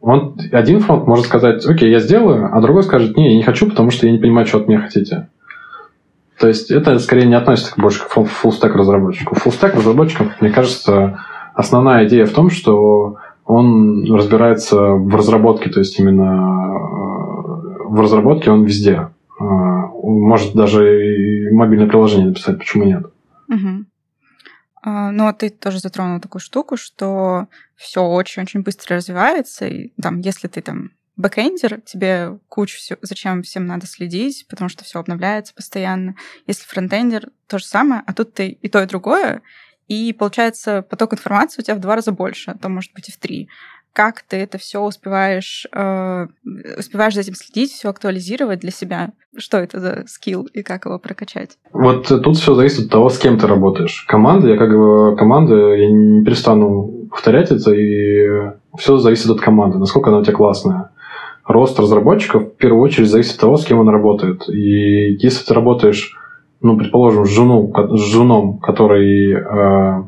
он, 0.00 0.36
один 0.52 0.78
фронт 0.80 1.08
может 1.08 1.26
сказать, 1.26 1.66
окей, 1.66 1.90
я 1.90 1.98
сделаю, 1.98 2.48
а 2.52 2.60
другой 2.60 2.84
скажет, 2.84 3.16
не, 3.16 3.30
я 3.30 3.36
не 3.36 3.42
хочу, 3.42 3.68
потому 3.68 3.90
что 3.90 4.06
я 4.06 4.12
не 4.12 4.18
понимаю, 4.18 4.46
что 4.46 4.58
от 4.58 4.68
меня 4.68 4.80
хотите. 4.80 5.28
То 6.38 6.46
есть 6.46 6.70
это 6.70 6.98
скорее 7.00 7.26
не 7.26 7.34
относится 7.34 7.72
больше 7.76 8.04
к 8.04 8.08
фуллстек 8.08 8.76
разработчику. 8.76 9.34
Фуллстек 9.34 9.74
разработчикам, 9.74 10.30
мне 10.40 10.50
кажется, 10.50 11.18
основная 11.54 12.06
идея 12.06 12.26
в 12.26 12.32
том, 12.32 12.50
что 12.50 13.16
он 13.46 14.04
разбирается 14.12 14.76
в 14.76 15.14
разработке, 15.14 15.70
то 15.70 15.80
есть 15.80 15.98
именно 15.98 16.22
э, 16.24 17.88
в 17.88 18.00
разработке 18.00 18.50
он 18.50 18.64
везде. 18.64 19.10
Э, 19.40 19.44
может 20.02 20.54
даже 20.54 20.84
и 20.84 21.50
мобильное 21.50 21.88
приложение 21.88 22.28
написать, 22.28 22.58
почему 22.58 22.84
нет. 22.84 23.06
Угу. 23.48 23.86
Ну, 24.88 25.26
а 25.26 25.32
ты 25.32 25.50
тоже 25.50 25.80
затронул 25.80 26.20
такую 26.20 26.40
штуку, 26.40 26.76
что 26.76 27.48
все 27.74 28.02
очень-очень 28.02 28.62
быстро 28.62 28.96
развивается. 28.96 29.66
И 29.66 29.92
там, 30.00 30.20
если 30.20 30.46
ты 30.46 30.62
там 30.62 30.90
бэкэндер, 31.16 31.80
тебе 31.80 32.38
кучу 32.48 32.78
всего, 32.78 32.98
зачем 33.02 33.42
всем 33.42 33.66
надо 33.66 33.86
следить, 33.86 34.46
потому 34.48 34.68
что 34.68 34.84
все 34.84 35.00
обновляется 35.00 35.54
постоянно. 35.54 36.14
Если 36.46 36.66
фронтендер, 36.66 37.30
то 37.48 37.58
же 37.58 37.64
самое, 37.64 38.02
а 38.06 38.12
тут 38.12 38.34
ты 38.34 38.48
и 38.48 38.68
то, 38.68 38.82
и 38.82 38.86
другое, 38.86 39.42
и 39.88 40.12
получается 40.12 40.82
поток 40.82 41.14
информации 41.14 41.60
у 41.60 41.64
тебя 41.64 41.76
в 41.76 41.80
два 41.80 41.96
раза 41.96 42.12
больше, 42.12 42.50
а 42.50 42.58
то 42.58 42.68
может 42.68 42.92
быть 42.94 43.08
и 43.08 43.12
в 43.12 43.18
три. 43.18 43.48
Как 43.92 44.22
ты 44.28 44.36
это 44.36 44.58
все 44.58 44.82
успеваешь, 44.82 45.66
э, 45.72 46.26
успеваешь 46.78 47.14
за 47.14 47.22
этим 47.22 47.34
следить, 47.34 47.72
все 47.72 47.88
актуализировать 47.88 48.60
для 48.60 48.70
себя? 48.70 49.12
Что 49.38 49.56
это 49.56 49.80
за 49.80 50.04
скилл 50.06 50.44
и 50.52 50.62
как 50.62 50.84
его 50.84 50.98
прокачать? 50.98 51.56
Вот 51.72 52.06
тут 52.08 52.36
все 52.36 52.54
зависит 52.54 52.86
от 52.86 52.90
того, 52.90 53.08
с 53.08 53.18
кем 53.18 53.38
ты 53.38 53.46
работаешь. 53.46 54.04
Команда, 54.06 54.48
я 54.48 54.58
как 54.58 54.68
бы 54.68 55.16
команда, 55.16 55.54
я 55.74 55.90
не 55.90 56.22
перестану 56.24 57.08
повторять 57.10 57.50
это, 57.50 57.72
и 57.72 58.52
все 58.76 58.98
зависит 58.98 59.30
от 59.30 59.40
команды, 59.40 59.78
насколько 59.78 60.10
она 60.10 60.18
у 60.18 60.22
тебя 60.22 60.34
классная 60.34 60.90
рост 61.46 61.78
разработчиков 61.78 62.42
в 62.42 62.56
первую 62.56 62.82
очередь 62.82 63.08
зависит 63.08 63.34
от 63.34 63.40
того, 63.40 63.56
с 63.56 63.64
кем 63.64 63.78
он 63.78 63.88
работает. 63.88 64.48
И 64.48 65.14
если 65.22 65.44
ты 65.44 65.54
работаешь 65.54 66.16
ну, 66.60 66.76
предположим, 66.76 67.24
с, 67.26 67.30
жену, 67.30 67.72
с 67.90 68.00
женом, 68.00 68.58
который 68.58 69.32
э, 69.32 70.02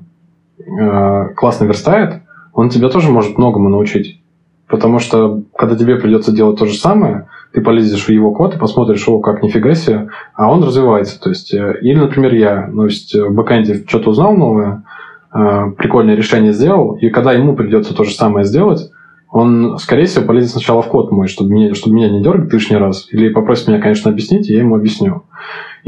э, 0.58 1.34
классно 1.34 1.64
верстает, 1.64 2.22
он 2.52 2.70
тебя 2.70 2.88
тоже 2.88 3.10
может 3.10 3.38
многому 3.38 3.68
научить. 3.68 4.20
Потому 4.66 4.98
что, 4.98 5.42
когда 5.56 5.76
тебе 5.76 5.96
придется 5.96 6.32
делать 6.32 6.58
то 6.58 6.66
же 6.66 6.74
самое, 6.74 7.28
ты 7.52 7.62
полезешь 7.62 8.04
в 8.04 8.10
его 8.10 8.32
код 8.32 8.54
и 8.54 8.58
посмотришь, 8.58 9.08
о, 9.08 9.20
как 9.20 9.42
нифига 9.42 9.74
себе, 9.74 10.08
а 10.34 10.50
он 10.50 10.62
развивается. 10.62 11.20
То 11.20 11.30
есть, 11.30 11.54
э, 11.54 11.78
или, 11.80 11.98
например, 11.98 12.34
я, 12.34 12.68
ну, 12.70 12.82
то 12.82 12.86
есть 12.86 13.14
в 13.14 13.32
бэкэнде 13.32 13.84
что-то 13.86 14.10
узнал 14.10 14.34
новое, 14.34 14.84
э, 15.32 15.70
прикольное 15.76 16.16
решение 16.16 16.52
сделал, 16.52 16.96
и 16.96 17.08
когда 17.08 17.32
ему 17.32 17.56
придется 17.56 17.94
то 17.94 18.04
же 18.04 18.12
самое 18.14 18.44
сделать, 18.44 18.90
он, 19.30 19.76
скорее 19.78 20.06
всего, 20.06 20.24
полезет 20.24 20.50
сначала 20.50 20.80
в 20.80 20.88
код 20.88 21.12
мой, 21.12 21.28
чтобы, 21.28 21.50
мне, 21.50 21.74
чтобы 21.74 21.96
меня 21.96 22.08
не 22.08 22.22
дергать 22.22 22.52
лишний 22.52 22.78
раз, 22.78 23.08
или 23.10 23.28
попросит 23.28 23.68
меня, 23.68 23.80
конечно, 23.80 24.10
объяснить, 24.10 24.48
и 24.48 24.54
я 24.54 24.60
ему 24.60 24.74
объясню. 24.74 25.24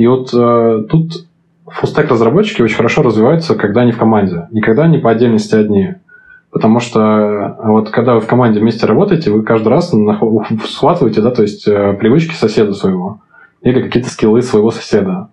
И 0.00 0.06
вот 0.06 0.32
э, 0.32 0.84
тут 0.88 1.26
фуллстек 1.66 2.10
разработчики 2.10 2.62
очень 2.62 2.76
хорошо 2.76 3.02
развиваются, 3.02 3.54
когда 3.54 3.82
они 3.82 3.92
в 3.92 3.98
команде, 3.98 4.48
никогда 4.50 4.86
не 4.86 4.96
по 4.96 5.10
отдельности 5.10 5.54
одни. 5.54 5.96
Потому 6.50 6.80
что 6.80 7.00
э, 7.00 7.68
вот 7.68 7.90
когда 7.90 8.14
вы 8.14 8.20
в 8.22 8.26
команде 8.26 8.60
вместе 8.60 8.86
работаете, 8.86 9.30
вы 9.30 9.42
каждый 9.42 9.68
раз 9.68 9.92
схватываете, 10.64 11.20
да, 11.20 11.30
то 11.30 11.42
есть 11.42 11.68
э, 11.68 11.92
привычки 12.00 12.32
соседа 12.32 12.72
своего 12.72 13.20
или 13.60 13.82
какие-то 13.82 14.08
скиллы 14.08 14.40
своего 14.40 14.70
соседа 14.70 15.28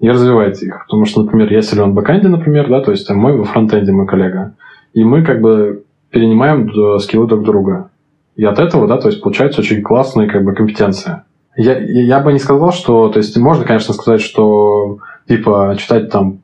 и 0.00 0.08
развиваете 0.08 0.64
их. 0.64 0.86
Потому 0.86 1.04
что, 1.04 1.22
например, 1.22 1.52
я 1.52 1.60
силен 1.60 1.90
в 1.90 1.94
бэкэнде, 1.94 2.28
например, 2.28 2.70
да, 2.70 2.80
то 2.80 2.92
есть 2.92 3.10
мой 3.10 3.36
во 3.36 3.44
фронтенде 3.44 3.92
мой 3.92 4.06
коллега, 4.06 4.54
и 4.94 5.04
мы 5.04 5.24
как 5.24 5.42
бы 5.42 5.84
перенимаем 6.08 6.70
э, 6.70 7.00
скиллы 7.00 7.28
друг 7.28 7.44
друга. 7.44 7.90
И 8.34 8.44
от 8.46 8.58
этого, 8.60 8.88
да, 8.88 8.96
то 8.96 9.08
есть 9.08 9.20
получается 9.20 9.60
очень 9.60 9.82
классная 9.82 10.26
как 10.26 10.42
бы 10.42 10.54
компетенция. 10.54 11.25
Я, 11.56 11.78
я 11.78 12.20
бы 12.20 12.32
не 12.32 12.38
сказал, 12.38 12.72
что... 12.72 13.08
То 13.08 13.18
есть 13.18 13.36
можно, 13.36 13.64
конечно, 13.64 13.94
сказать, 13.94 14.20
что 14.20 14.98
типа 15.26 15.74
читать 15.78 16.10
там 16.10 16.40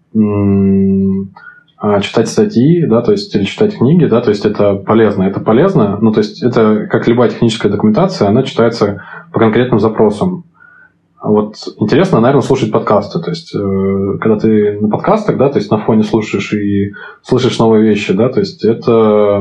а, 1.84 2.00
читать 2.00 2.28
статьи, 2.28 2.86
да, 2.86 3.02
то 3.02 3.10
есть 3.10 3.34
или 3.34 3.42
читать 3.42 3.76
книги, 3.76 4.04
да, 4.04 4.20
то 4.20 4.30
есть 4.30 4.46
это 4.46 4.76
полезно, 4.76 5.24
это 5.24 5.40
полезно, 5.40 5.98
ну, 6.00 6.12
то 6.12 6.20
есть 6.20 6.40
это 6.40 6.86
как 6.88 7.08
любая 7.08 7.28
техническая 7.28 7.72
документация, 7.72 8.28
она 8.28 8.44
читается 8.44 9.02
по 9.32 9.40
конкретным 9.40 9.80
запросам. 9.80 10.44
Вот 11.20 11.56
интересно, 11.78 12.20
наверное, 12.20 12.42
слушать 12.42 12.70
подкасты, 12.70 13.18
то 13.18 13.30
есть 13.30 13.52
э, 13.52 14.18
когда 14.20 14.38
ты 14.38 14.78
на 14.80 14.88
подкастах, 14.88 15.36
да, 15.38 15.48
то 15.48 15.58
есть 15.58 15.72
на 15.72 15.78
фоне 15.78 16.04
слушаешь 16.04 16.52
и 16.52 16.92
слышишь 17.22 17.58
новые 17.58 17.82
вещи, 17.82 18.12
да, 18.12 18.28
то 18.28 18.38
есть 18.38 18.64
это, 18.64 19.40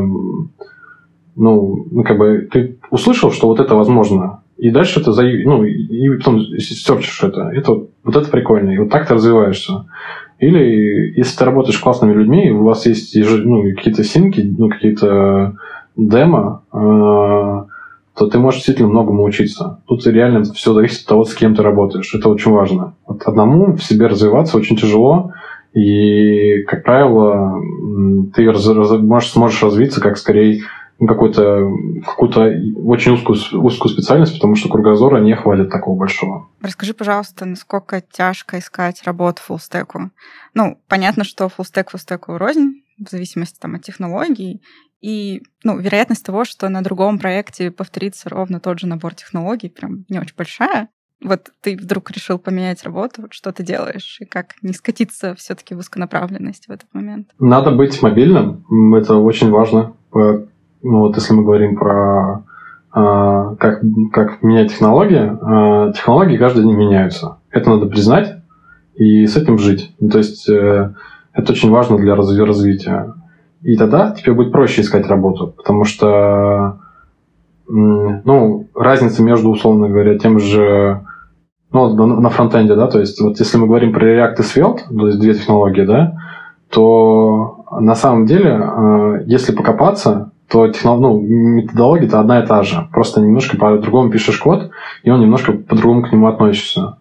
ну, 1.35 1.85
ну 1.91 2.03
как 2.03 2.17
бы 2.17 2.49
ты 2.51 2.79
услышал, 2.89 3.31
что 3.31 3.45
вот 3.45 3.59
это 3.59 3.75
возможно, 3.75 4.40
и 4.61 4.69
дальше 4.69 4.99
это 4.99 5.11
за, 5.11 5.23
ну, 5.23 5.63
и 5.63 6.17
потом 6.17 6.39
серчишь 6.59 7.23
это. 7.23 7.49
Это 7.51 7.71
вот, 7.71 7.89
вот 8.03 8.15
это 8.15 8.29
прикольно. 8.29 8.69
И 8.69 8.77
вот 8.77 8.91
так 8.91 9.07
ты 9.07 9.15
развиваешься. 9.15 9.85
Или 10.37 11.17
если 11.17 11.35
ты 11.35 11.45
работаешь 11.45 11.79
классными 11.79 12.13
людьми, 12.13 12.51
у 12.51 12.63
вас 12.63 12.85
есть 12.85 13.15
ну, 13.15 13.63
какие-то 13.75 14.03
синки, 14.03 14.41
ну, 14.41 14.69
какие-то 14.69 15.55
демо, 15.97 16.63
э, 16.71 16.77
то 16.77 18.27
ты 18.27 18.37
можешь 18.37 18.59
действительно 18.59 18.89
многому 18.89 19.23
учиться. 19.23 19.81
Тут 19.87 20.05
реально 20.05 20.43
все 20.43 20.73
зависит 20.73 21.01
от 21.01 21.07
того, 21.07 21.25
с 21.25 21.33
кем 21.33 21.55
ты 21.55 21.63
работаешь. 21.63 22.13
Это 22.13 22.29
очень 22.29 22.51
важно. 22.51 22.93
Вот 23.07 23.23
одному 23.23 23.73
в 23.75 23.83
себе 23.83 24.05
развиваться 24.05 24.57
очень 24.57 24.77
тяжело, 24.77 25.31
и, 25.73 26.61
как 26.67 26.83
правило, 26.83 27.59
ты 28.35 28.45
раз, 28.45 28.67
раз, 28.67 28.91
можешь, 28.91 29.31
сможешь 29.31 29.63
развиться 29.63 30.01
как 30.01 30.19
скорее 30.19 30.61
какую-то 31.07 31.69
какую-то 32.05 32.51
очень 32.83 33.13
узкую, 33.13 33.37
узкую 33.63 33.91
специальность, 33.91 34.35
потому 34.35 34.55
что 34.55 34.69
кругозора 34.69 35.19
не 35.19 35.35
хватит 35.35 35.69
такого 35.69 35.97
большого. 35.97 36.49
Расскажи, 36.61 36.93
пожалуйста, 36.93 37.45
насколько 37.45 38.01
тяжко 38.01 38.59
искать 38.59 39.03
работу 39.03 39.41
фуллстеку? 39.41 40.11
Ну, 40.53 40.79
понятно, 40.87 41.23
что 41.23 41.49
фуллстек 41.49 41.91
фуллстеку 41.91 42.37
рознь, 42.37 42.83
в 42.97 43.09
зависимости 43.09 43.59
там, 43.59 43.75
от 43.75 43.83
технологий, 43.83 44.61
и 45.01 45.41
ну, 45.63 45.79
вероятность 45.79 46.25
того, 46.25 46.45
что 46.45 46.69
на 46.69 46.83
другом 46.83 47.17
проекте 47.17 47.71
повторится 47.71 48.29
ровно 48.29 48.59
тот 48.59 48.79
же 48.79 48.87
набор 48.87 49.15
технологий, 49.15 49.69
прям 49.69 50.05
не 50.09 50.19
очень 50.19 50.35
большая. 50.37 50.89
Вот 51.23 51.51
ты 51.61 51.77
вдруг 51.77 52.09
решил 52.11 52.39
поменять 52.39 52.83
работу, 52.83 53.27
что 53.29 53.51
ты 53.51 53.63
делаешь, 53.63 54.17
и 54.19 54.25
как 54.25 54.55
не 54.63 54.73
скатиться 54.73 55.35
все-таки 55.35 55.75
в 55.75 55.79
узконаправленность 55.79 56.67
в 56.67 56.71
этот 56.71 56.91
момент? 56.93 57.29
Надо 57.37 57.71
быть 57.71 58.01
мобильным, 58.01 58.95
это 58.95 59.15
очень 59.15 59.49
важно. 59.51 59.93
Ну, 60.83 60.99
вот 60.99 61.15
если 61.15 61.33
мы 61.33 61.43
говорим 61.43 61.75
про 61.75 62.43
э, 62.93 63.55
как, 63.59 63.81
как 64.11 64.43
менять 64.43 64.71
технологии, 64.71 65.89
э, 65.89 65.93
технологии 65.93 66.37
каждый 66.37 66.63
день 66.63 66.75
меняются. 66.75 67.37
Это 67.51 67.69
надо 67.69 67.85
признать 67.85 68.35
и 68.95 69.25
с 69.25 69.37
этим 69.37 69.57
жить. 69.57 69.95
Ну, 69.99 70.09
то 70.09 70.17
есть 70.17 70.49
э, 70.49 70.93
это 71.33 71.51
очень 71.51 71.69
важно 71.69 71.97
для 71.97 72.15
разви- 72.15 72.43
развития. 72.43 73.13
И 73.61 73.77
тогда 73.77 74.11
тебе 74.11 74.33
будет 74.33 74.51
проще 74.51 74.81
искать 74.81 75.07
работу, 75.07 75.53
потому 75.55 75.83
что 75.85 76.79
ну, 77.67 78.67
разница 78.75 79.23
между, 79.23 79.49
условно 79.49 79.87
говоря, 79.87 80.17
тем 80.17 80.39
же 80.39 81.05
ну, 81.71 81.95
на 81.95 82.29
фронтенде, 82.29 82.75
да, 82.75 82.87
то 82.87 82.99
есть 82.99 83.21
вот 83.21 83.39
если 83.39 83.57
мы 83.57 83.67
говорим 83.67 83.93
про 83.93 84.05
React 84.05 84.35
и 84.39 84.41
Svelte, 84.41 84.81
то 84.89 85.07
есть 85.07 85.19
две 85.19 85.35
технологии, 85.35 85.83
да, 85.85 86.17
то 86.69 87.63
на 87.79 87.95
самом 87.95 88.25
деле, 88.25 89.23
если 89.25 89.55
покопаться, 89.55 90.31
то 90.51 90.67
технолог, 90.67 91.01
ну, 91.01 91.21
методология-то 91.21 92.19
одна 92.19 92.43
и 92.43 92.45
та 92.45 92.63
же. 92.63 92.87
Просто 92.91 93.21
немножко 93.21 93.57
по-другому 93.57 94.11
пишешь 94.11 94.37
код, 94.37 94.71
и 95.03 95.09
он 95.09 95.21
немножко 95.21 95.53
по-другому 95.53 96.03
к 96.03 96.11
нему 96.11 96.27
относится. 96.27 96.97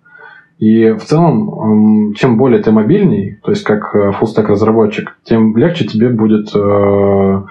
И 0.58 0.90
в 0.92 1.04
целом, 1.04 2.14
чем 2.14 2.36
более 2.36 2.62
ты 2.62 2.70
мобильный, 2.70 3.40
то 3.42 3.50
есть 3.50 3.64
как 3.64 3.94
full 3.94 4.46
разработчик, 4.46 5.16
тем 5.24 5.56
легче 5.56 5.86
тебе 5.86 6.10
будет 6.10 6.54
э, 6.54 7.42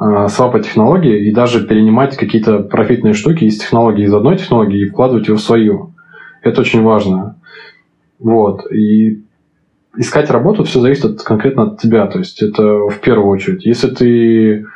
э, 0.00 0.28
свапать 0.28 0.66
технологии 0.66 1.28
и 1.28 1.34
даже 1.34 1.66
перенимать 1.66 2.16
какие-то 2.16 2.58
профитные 2.60 3.14
штуки 3.14 3.44
из 3.44 3.58
технологии, 3.58 4.04
из 4.04 4.14
одной 4.14 4.36
технологии 4.36 4.82
и 4.82 4.88
вкладывать 4.88 5.28
ее 5.28 5.34
в 5.34 5.40
свою. 5.40 5.94
Это 6.42 6.60
очень 6.60 6.82
важно. 6.82 7.36
Вот. 8.20 8.70
И 8.70 9.24
искать 9.96 10.30
работу 10.30 10.62
все 10.64 10.80
зависит 10.80 11.04
от, 11.06 11.22
конкретно 11.22 11.64
от 11.64 11.80
тебя. 11.80 12.06
То 12.06 12.18
есть 12.18 12.42
это 12.42 12.62
в 12.88 13.00
первую 13.00 13.28
очередь. 13.28 13.64
Если 13.64 13.88
ты 13.88 14.66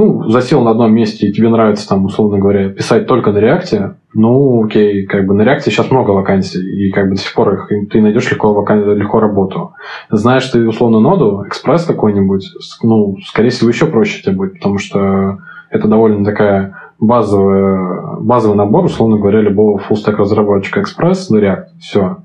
ну, 0.00 0.30
засел 0.30 0.62
на 0.62 0.70
одном 0.70 0.94
месте, 0.94 1.26
и 1.26 1.32
тебе 1.32 1.50
нравится, 1.50 1.86
там, 1.86 2.06
условно 2.06 2.38
говоря, 2.38 2.70
писать 2.70 3.06
только 3.06 3.32
на 3.32 3.38
реакте, 3.38 3.96
ну, 4.14 4.64
окей, 4.64 5.04
как 5.04 5.26
бы 5.26 5.34
на 5.34 5.42
реакте 5.42 5.70
сейчас 5.70 5.90
много 5.90 6.12
вакансий, 6.12 6.60
и 6.60 6.90
как 6.90 7.10
бы 7.10 7.16
до 7.16 7.20
сих 7.20 7.34
пор 7.34 7.52
их, 7.52 7.68
ты 7.90 8.00
найдешь 8.00 8.30
легко, 8.30 8.66
легко 8.66 9.20
работу. 9.20 9.74
Знаешь 10.08 10.46
ты, 10.46 10.66
условно, 10.66 11.00
ноду, 11.00 11.44
экспресс 11.46 11.84
какой-нибудь, 11.84 12.46
ну, 12.82 13.16
скорее 13.26 13.50
всего, 13.50 13.68
еще 13.68 13.86
проще 13.86 14.22
тебе 14.22 14.36
будет, 14.36 14.54
потому 14.54 14.78
что 14.78 15.38
это 15.68 15.86
довольно 15.86 16.24
такая 16.24 16.76
базовая, 16.98 18.20
базовый 18.20 18.56
набор, 18.56 18.86
условно 18.86 19.18
говоря, 19.18 19.40
любого 19.40 19.78
фуллстек 19.78 20.18
разработчика 20.18 20.80
экспресс 20.80 21.28
на 21.28 21.36
React, 21.36 21.64
все. 21.78 22.16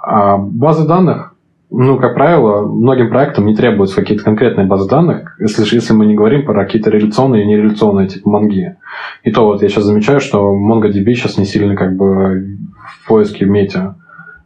А 0.00 0.36
базы 0.36 0.86
данных, 0.86 1.34
ну, 1.70 1.98
как 1.98 2.14
правило, 2.14 2.66
многим 2.66 3.10
проектам 3.10 3.46
не 3.46 3.56
требуются 3.56 3.96
какие-то 3.96 4.24
конкретные 4.24 4.66
базы 4.66 4.88
данных, 4.88 5.36
если, 5.40 5.62
если 5.74 5.92
мы 5.94 6.06
не 6.06 6.14
говорим 6.14 6.44
про 6.44 6.64
какие-то 6.64 6.90
реляционные 6.90 7.42
и 7.42 7.46
нереляционные, 7.46 8.08
типа 8.08 8.28
манги. 8.28 8.76
И 9.24 9.32
то 9.32 9.46
вот 9.46 9.62
я 9.62 9.68
сейчас 9.68 9.84
замечаю, 9.84 10.20
что 10.20 10.54
MongoDB 10.54 11.12
сейчас 11.14 11.38
не 11.38 11.44
сильно 11.44 11.74
как 11.74 11.96
бы 11.96 12.58
в 12.86 13.08
поиске 13.08 13.46
в 13.46 13.48
мете. 13.48 13.94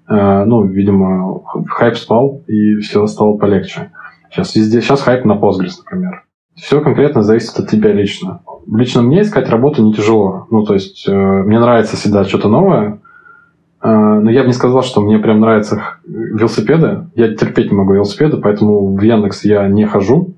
Э, 0.09 0.45
ну, 0.45 0.65
видимо, 0.65 1.43
хайп 1.69 1.97
спал, 1.97 2.43
и 2.47 2.77
все 2.77 3.07
стало 3.07 3.37
полегче. 3.37 3.93
Сейчас 4.31 4.57
везде, 4.57 4.81
сейчас 4.81 5.03
хайп 5.03 5.25
на 5.25 5.33
Postgres, 5.33 5.77
например. 5.85 6.25
Все 6.57 6.81
конкретно 6.81 7.23
зависит 7.23 7.59
от 7.59 7.69
тебя 7.69 7.93
лично. 7.93 8.41
Лично 8.67 9.03
мне 9.03 9.23
искать 9.23 9.49
работу 9.49 9.83
не 9.83 9.93
тяжело. 9.93 10.47
Ну, 10.51 10.65
то 10.65 10.75
есть, 10.75 11.07
э, 11.07 11.13
мне 11.13 11.61
нравится 11.61 11.97
всегда 11.97 12.25
что-то 12.25 12.49
новое, 12.49 13.01
но 13.83 14.31
я 14.31 14.43
бы 14.43 14.49
не 14.49 14.53
сказал, 14.53 14.83
что 14.83 15.01
мне 15.01 15.19
прям 15.19 15.41
нравятся 15.41 15.83
велосипеды. 16.07 17.07
Я 17.15 17.35
терпеть 17.35 17.71
не 17.71 17.77
могу 17.77 17.95
велосипеды, 17.95 18.37
поэтому 18.37 18.95
в 18.95 19.01
Яндекс 19.01 19.45
я 19.45 19.69
не 19.69 19.87
хожу. 19.87 20.35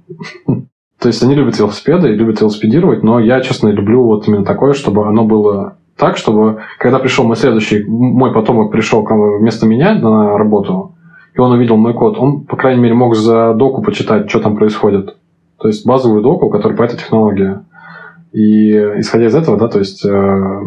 То 1.01 1.09
есть 1.09 1.23
они 1.25 1.35
любят 1.35 1.59
велосипеды 1.59 2.11
и 2.11 2.17
любят 2.17 2.41
велосипедировать, 2.41 3.03
но 3.03 3.19
я, 3.19 3.41
честно, 3.41 3.69
люблю 3.69 4.05
вот 4.05 4.29
именно 4.29 4.45
такое, 4.45 4.73
чтобы 4.73 5.09
оно 5.09 5.25
было 5.25 5.77
так, 5.97 6.17
чтобы 6.17 6.61
когда 6.79 7.01
пришел 7.01 7.25
мой 7.25 7.35
следующий, 7.35 7.85
мой 7.85 8.33
потомок 8.33 8.71
пришел 8.71 9.05
вместо 9.05 9.67
меня 9.67 9.95
на 9.95 10.39
работу, 10.39 10.95
и 11.35 11.41
он 11.41 11.53
увидел 11.53 11.77
мой 11.77 11.95
код, 11.95 12.19
он, 12.19 12.45
по 12.45 12.57
крайней 12.57 12.81
мере, 12.81 12.95
мог 12.95 13.17
за 13.17 13.53
доку 13.55 13.83
почитать, 13.83 14.31
что 14.31 14.39
там 14.39 14.57
происходит. 14.57 15.17
То 15.59 15.69
есть 15.69 15.85
базовую 15.87 16.23
доку, 16.23 16.51
которая 16.51 16.79
по 16.79 16.83
этой 16.83 16.99
технологии. 16.99 17.59
И 18.33 18.71
исходя 18.99 19.27
из 19.27 19.35
этого, 19.35 19.57
да, 19.57 19.69
то 19.69 19.79
есть 19.79 20.05
э, 20.05 20.61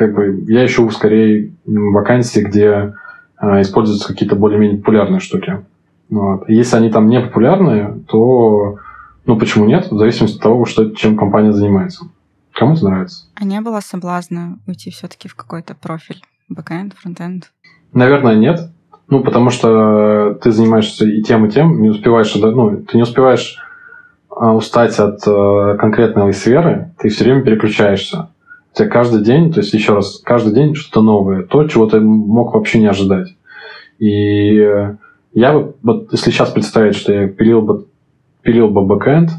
как 0.00 0.14
бы 0.14 0.44
я 0.48 0.64
ищу 0.64 0.90
скорее 0.90 1.52
вакансии, 1.66 2.40
где 2.40 2.94
а, 3.36 3.60
используются 3.60 4.08
какие-то 4.08 4.34
более-менее 4.34 4.78
популярные 4.78 5.20
штуки. 5.20 5.62
Вот. 6.08 6.48
Если 6.48 6.74
они 6.74 6.90
там 6.90 7.08
не 7.08 7.20
популярные, 7.20 8.00
то 8.08 8.78
ну 9.26 9.38
почему 9.38 9.66
нет? 9.66 9.90
В 9.90 9.98
зависимости 9.98 10.36
от 10.36 10.42
того, 10.42 10.64
что, 10.64 10.90
чем 10.92 11.18
компания 11.18 11.52
занимается. 11.52 12.06
Кому-то 12.54 12.84
нравится. 12.84 13.26
А 13.34 13.44
не 13.44 13.60
было 13.60 13.80
соблазна 13.80 14.58
уйти 14.66 14.90
все-таки 14.90 15.28
в 15.28 15.36
какой-то 15.36 15.74
профиль? 15.74 16.22
Бэкэнд, 16.48 16.94
фронтенд? 16.94 17.52
Наверное, 17.92 18.36
нет. 18.36 18.70
Ну, 19.08 19.22
потому 19.22 19.50
что 19.50 20.38
ты 20.42 20.50
занимаешься 20.50 21.04
и 21.04 21.22
тем, 21.22 21.44
и 21.44 21.50
тем, 21.50 21.82
не 21.82 21.90
успеваешь, 21.90 22.34
ну, 22.34 22.78
ты 22.78 22.96
не 22.96 23.02
успеваешь 23.02 23.58
а, 24.30 24.54
устать 24.54 24.98
от 24.98 25.26
э, 25.26 25.76
конкретной 25.78 26.32
сферы, 26.32 26.92
ты 26.98 27.10
все 27.10 27.24
время 27.24 27.42
переключаешься. 27.42 28.30
У 28.72 28.76
тебя 28.76 28.88
каждый 28.88 29.22
день, 29.22 29.52
то 29.52 29.60
есть 29.60 29.74
еще 29.74 29.94
раз, 29.94 30.20
каждый 30.24 30.54
день 30.54 30.74
что-то 30.74 31.02
новое, 31.02 31.42
то, 31.42 31.66
чего 31.66 31.86
ты 31.86 32.00
мог 32.00 32.54
вообще 32.54 32.78
не 32.78 32.86
ожидать. 32.86 33.36
И 33.98 34.54
я 35.32 35.52
бы, 35.52 35.74
вот 35.82 36.12
если 36.12 36.30
сейчас 36.30 36.50
представить, 36.50 36.96
что 36.96 37.12
я 37.12 37.28
пилил 37.28 37.62
бы, 37.62 37.86
пилил 38.42 38.68
бы 38.68 38.82
бэкэнд, 38.82 39.30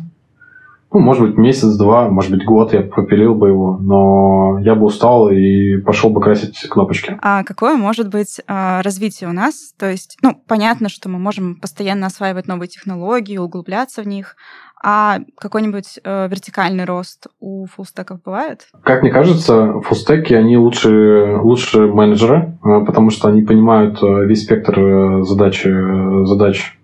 ну, 0.94 1.00
может 1.00 1.26
быть, 1.26 1.38
месяц-два, 1.38 2.10
может 2.10 2.32
быть, 2.32 2.44
год 2.44 2.74
я 2.74 2.82
попилил 2.82 3.34
бы 3.34 3.48
его, 3.48 3.78
но 3.78 4.60
я 4.60 4.76
бы 4.76 4.86
устал 4.88 5.30
и 5.30 5.78
пошел 5.78 6.10
бы 6.10 6.20
красить 6.20 6.60
кнопочки. 6.70 7.18
А 7.22 7.44
какое 7.44 7.78
может 7.78 8.10
быть 8.10 8.42
а, 8.46 8.82
развитие 8.82 9.30
у 9.30 9.34
нас? 9.34 9.74
То 9.80 9.90
есть, 9.90 10.18
ну, 10.22 10.36
понятно, 10.48 10.90
что 10.90 11.08
мы 11.08 11.18
можем 11.18 11.56
постоянно 11.56 12.08
осваивать 12.08 12.48
новые 12.48 12.68
технологии, 12.68 13.38
углубляться 13.38 14.02
в 14.02 14.08
них, 14.08 14.36
а 14.84 15.20
какой-нибудь 15.38 16.00
э, 16.04 16.28
вертикальный 16.28 16.86
рост 16.86 17.28
у 17.40 17.66
фуллстеков 17.68 18.24
бывает? 18.24 18.68
Как 18.84 19.04
мне 19.04 19.12
кажется, 19.12 19.80
фуллстеки, 19.82 20.34
они 20.34 20.58
лучше, 20.58 21.38
лучше 21.42 21.86
менеджеры, 21.88 22.58
э, 22.64 22.86
потому 22.86 23.12
что 23.12 23.28
они 23.28 23.44
понимают 23.44 24.02
э, 24.02 24.26
весь 24.26 24.44
спектр 24.44 24.80
э, 24.80 25.24
задач, 25.24 25.64
задач 25.64 26.78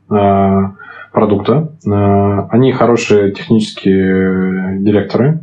продукта. 1.12 1.74
Они 2.50 2.72
хорошие 2.72 3.34
технические 3.34 4.80
директоры, 4.80 5.42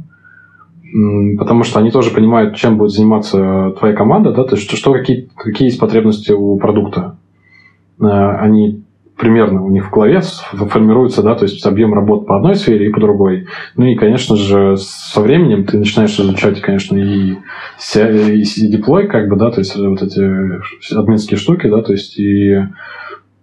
потому 1.38 1.64
что 1.64 1.80
они 1.80 1.90
тоже 1.90 2.10
понимают, 2.12 2.56
чем 2.56 2.78
будет 2.78 2.92
заниматься 2.92 3.74
твоя 3.78 3.94
команда, 3.94 4.32
да, 4.32 4.44
то 4.44 4.56
есть 4.56 4.70
что, 4.70 4.92
какие, 4.94 5.28
какие 5.36 5.68
есть 5.68 5.78
потребности 5.78 6.32
у 6.32 6.56
продукта. 6.56 7.16
Они 8.00 8.83
примерно 9.16 9.62
у 9.62 9.70
них 9.70 9.86
в 9.86 9.90
голове 9.90 10.20
формируется, 10.70 11.22
да, 11.22 11.34
то 11.34 11.44
есть 11.44 11.64
объем 11.66 11.94
работ 11.94 12.26
по 12.26 12.36
одной 12.36 12.56
сфере 12.56 12.88
и 12.88 12.92
по 12.92 13.00
другой. 13.00 13.46
Ну 13.76 13.84
и, 13.84 13.94
конечно 13.94 14.36
же, 14.36 14.76
со 14.76 15.20
временем 15.20 15.64
ты 15.64 15.78
начинаешь 15.78 16.18
изучать, 16.18 16.60
конечно, 16.60 16.96
и, 16.96 17.34
и, 17.94 18.42
и 18.42 18.68
деплой, 18.68 19.06
как 19.06 19.28
бы, 19.28 19.36
да, 19.36 19.50
то 19.50 19.60
есть 19.60 19.76
вот 19.76 20.02
эти 20.02 20.94
админские 20.94 21.38
штуки, 21.38 21.68
да, 21.68 21.82
то 21.82 21.92
есть 21.92 22.18
и, 22.18 22.56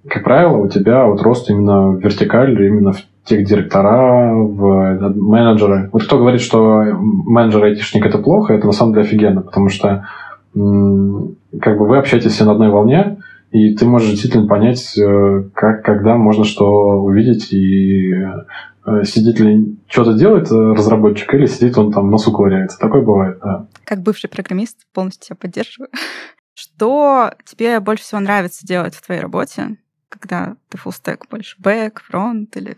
как 0.07 0.23
правило, 0.23 0.57
у 0.57 0.67
тебя 0.67 1.05
вот 1.05 1.21
рост 1.21 1.49
именно 1.49 1.91
в 1.91 2.03
вертикаль, 2.03 2.51
именно 2.51 2.91
в 2.91 3.01
тех 3.23 3.45
директора, 3.45 4.33
в 4.33 5.13
менеджеры. 5.15 5.89
Вот 5.93 6.03
кто 6.03 6.17
говорит, 6.17 6.41
что 6.41 6.83
менеджер 6.91 7.63
айтишник 7.63 8.05
это 8.05 8.17
плохо, 8.17 8.53
это 8.53 8.65
на 8.65 8.73
самом 8.73 8.93
деле 8.93 9.05
офигенно, 9.05 9.41
потому 9.41 9.69
что 9.69 10.05
как 10.53 11.77
бы 11.77 11.87
вы 11.87 11.97
общаетесь 11.97 12.31
все 12.33 12.43
на 12.43 12.51
одной 12.51 12.69
волне, 12.69 13.17
и 13.51 13.75
ты 13.75 13.85
можешь 13.85 14.09
действительно 14.09 14.47
понять, 14.47 14.97
э, 14.97 15.49
как, 15.53 15.83
когда 15.83 16.15
можно 16.15 16.43
что 16.43 17.01
увидеть, 17.01 17.51
и 17.53 18.13
э, 18.13 19.03
сидит 19.03 19.39
ли 19.39 19.77
что-то 19.87 20.13
делает 20.13 20.49
разработчик, 20.51 21.33
или 21.33 21.45
сидит 21.45 21.77
он 21.77 21.91
там 21.91 22.09
носу 22.09 22.31
ковыряется. 22.31 22.79
Такое 22.79 23.01
бывает, 23.01 23.39
да. 23.43 23.67
Как 23.83 24.01
бывший 24.01 24.29
программист 24.29 24.87
полностью 24.93 25.27
тебя 25.27 25.35
поддерживаю. 25.35 25.89
Что 26.53 27.33
тебе 27.45 27.79
больше 27.79 28.03
всего 28.03 28.19
нравится 28.19 28.65
делать 28.65 28.95
в 28.95 29.05
твоей 29.05 29.21
работе, 29.21 29.77
когда 30.09 30.55
ты 30.69 30.77
stack 30.77 31.21
больше? 31.29 31.55
Бэк, 31.59 32.01
фронт 32.03 32.55
или 32.57 32.75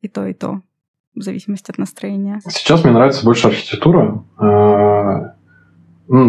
и 0.00 0.08
то, 0.08 0.26
и 0.26 0.34
то? 0.34 0.60
в 1.14 1.22
зависимости 1.22 1.70
от 1.70 1.78
настроения? 1.78 2.40
Сейчас 2.48 2.84
мне 2.84 2.92
нравится 2.92 3.24
больше 3.24 3.48
архитектура. 3.48 4.24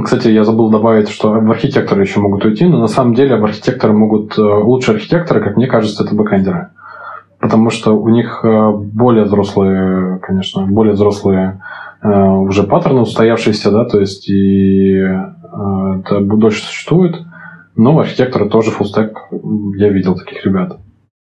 Кстати, 0.03 0.29
я 0.29 0.45
забыл 0.45 0.69
добавить, 0.69 1.09
что 1.09 1.31
в 1.31 1.51
архитекторы 1.51 2.03
еще 2.03 2.21
могут 2.21 2.45
уйти, 2.45 2.65
но 2.65 2.79
на 2.79 2.87
самом 2.87 3.13
деле 3.15 3.35
в 3.35 3.43
архитекторы 3.43 3.91
могут... 3.91 4.37
Э, 4.37 4.41
лучшие 4.41 4.95
архитекторы, 4.95 5.41
как 5.41 5.57
мне 5.57 5.67
кажется, 5.67 6.05
это 6.05 6.15
бэкэндеры. 6.15 6.69
Потому 7.41 7.69
что 7.69 7.91
у 7.91 8.07
них 8.07 8.45
э, 8.45 8.71
более 8.71 9.25
взрослые, 9.25 10.19
конечно, 10.19 10.65
более 10.67 10.93
взрослые 10.93 11.61
э, 12.01 12.07
уже 12.09 12.63
паттерны 12.63 13.01
устоявшиеся, 13.01 13.71
да, 13.71 13.83
то 13.83 13.99
есть 13.99 14.29
и 14.29 14.93
это 14.95 16.21
дольше 16.21 16.63
существует. 16.63 17.17
Но 17.75 17.99
архитекторы 17.99 18.49
тоже 18.49 18.71
фуллстек, 18.71 19.17
я 19.77 19.89
видел 19.89 20.15
таких 20.15 20.45
ребят. 20.45 20.79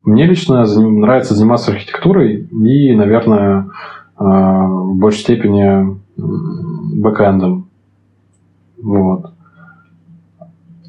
Мне 0.04 0.26
лично 0.26 0.66
нравится 0.66 1.36
заниматься 1.36 1.72
архитектурой 1.72 2.48
и, 2.48 2.96
наверное, 2.96 3.68
в 4.18 4.96
большей 4.96 5.20
степени 5.20 5.98
бэкэндом. 7.02 7.57
Вот. 8.82 9.32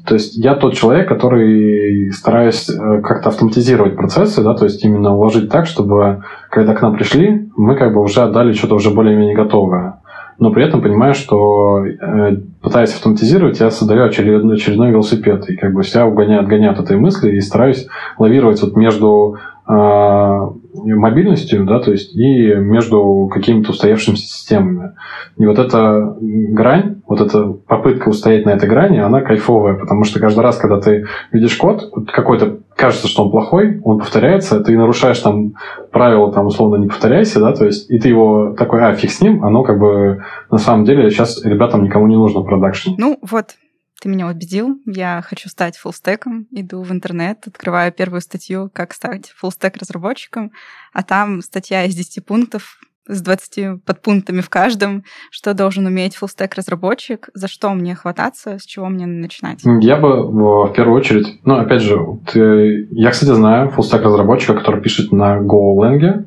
То 0.09 0.15
есть 0.15 0.35
я 0.37 0.55
тот 0.55 0.73
человек, 0.73 1.07
который 1.07 2.11
стараюсь 2.11 2.67
э, 2.67 3.01
как-то 3.01 3.29
автоматизировать 3.29 3.95
процессы, 3.95 4.41
да, 4.41 4.55
то 4.55 4.65
есть 4.65 4.83
именно 4.83 5.15
уложить 5.15 5.51
так, 5.51 5.67
чтобы 5.67 6.23
когда 6.49 6.73
к 6.73 6.81
нам 6.81 6.95
пришли, 6.95 7.47
мы 7.55 7.75
как 7.75 7.93
бы 7.93 8.01
уже 8.01 8.21
отдали 8.21 8.53
что-то 8.53 8.75
уже 8.75 8.89
более-менее 8.89 9.35
готовое. 9.35 9.99
Но 10.39 10.51
при 10.51 10.65
этом 10.65 10.81
понимаю, 10.81 11.13
что 11.13 11.85
э, 11.85 12.37
пытаясь 12.61 12.93
автоматизировать, 12.93 13.59
я 13.59 13.69
создаю 13.69 14.05
очередной, 14.05 14.55
очередной 14.55 14.89
велосипед. 14.89 15.49
И 15.49 15.57
как 15.57 15.73
бы 15.73 15.83
себя 15.83 16.07
угоняю, 16.07 16.41
отгоняю 16.41 16.71
от 16.71 16.79
этой 16.79 16.97
мысли 16.97 17.35
и 17.35 17.41
стараюсь 17.41 17.87
лавировать 18.17 18.61
вот 18.63 18.75
между 18.77 19.37
мобильностью, 19.69 21.65
да, 21.65 21.79
то 21.79 21.91
есть 21.91 22.15
и 22.15 22.55
между 22.55 23.29
какими-то 23.31 23.71
устоявшимися 23.71 24.23
системами. 24.23 24.93
И 25.37 25.45
вот 25.45 25.59
эта 25.59 26.15
грань, 26.19 27.01
вот 27.07 27.21
эта 27.21 27.45
попытка 27.67 28.09
устоять 28.09 28.45
на 28.45 28.51
этой 28.51 28.67
грани, 28.67 28.97
она 28.97 29.21
кайфовая, 29.21 29.75
потому 29.75 30.05
что 30.05 30.19
каждый 30.19 30.41
раз, 30.41 30.57
когда 30.57 30.79
ты 30.79 31.05
видишь 31.31 31.55
код, 31.55 31.91
какой-то 32.11 32.59
кажется, 32.75 33.07
что 33.07 33.25
он 33.25 33.31
плохой, 33.31 33.79
он 33.83 33.99
повторяется, 33.99 34.59
ты 34.61 34.75
нарушаешь 34.75 35.19
там 35.19 35.53
правила, 35.91 36.31
там, 36.31 36.47
условно, 36.47 36.77
не 36.77 36.87
повторяйся, 36.87 37.39
да, 37.39 37.53
то 37.53 37.65
есть, 37.65 37.91
и 37.91 37.99
ты 37.99 38.07
его 38.07 38.55
такой, 38.57 38.81
а, 38.81 38.93
фиг 38.93 39.11
с 39.11 39.21
ним, 39.21 39.43
оно 39.43 39.63
как 39.63 39.79
бы 39.79 40.23
на 40.49 40.57
самом 40.57 40.85
деле 40.85 41.11
сейчас 41.11 41.43
ребятам 41.43 41.83
никому 41.83 42.07
не 42.07 42.15
нужно 42.15 42.39
в 42.39 42.45
продакшене. 42.45 42.95
Ну, 42.97 43.19
вот, 43.21 43.55
ты 43.99 44.09
меня 44.09 44.27
убедил, 44.27 44.79
я 44.85 45.21
хочу 45.25 45.49
стать 45.49 45.77
фуллстеком, 45.77 46.47
иду 46.51 46.81
в 46.81 46.91
интернет, 46.91 47.47
открываю 47.47 47.91
первую 47.91 48.21
статью, 48.21 48.69
как 48.73 48.93
стать 48.93 49.29
фуллстек 49.35 49.77
разработчиком, 49.77 50.51
а 50.93 51.03
там 51.03 51.41
статья 51.41 51.85
из 51.85 51.95
10 51.95 52.25
пунктов, 52.25 52.79
с 53.09 53.21
20 53.21 53.83
подпунктами 53.83 54.39
в 54.39 54.49
каждом, 54.49 55.03
что 55.31 55.53
должен 55.55 55.87
уметь 55.87 56.15
фуллстек 56.15 56.53
разработчик, 56.55 57.29
за 57.33 57.47
что 57.47 57.71
мне 57.71 57.95
хвататься, 57.95 58.59
с 58.59 58.63
чего 58.63 58.87
мне 58.87 59.07
начинать? 59.07 59.61
Я 59.81 59.97
бы 59.97 60.27
в 60.29 60.73
первую 60.73 60.95
очередь, 60.95 61.39
ну, 61.43 61.57
опять 61.57 61.81
же, 61.81 61.97
ты, 62.31 62.87
я, 62.91 63.09
кстати, 63.09 63.31
знаю 63.31 63.71
фуллстек 63.71 64.03
разработчика, 64.03 64.53
который 64.53 64.81
пишет 64.81 65.11
на 65.11 65.39
GoLang, 65.39 66.25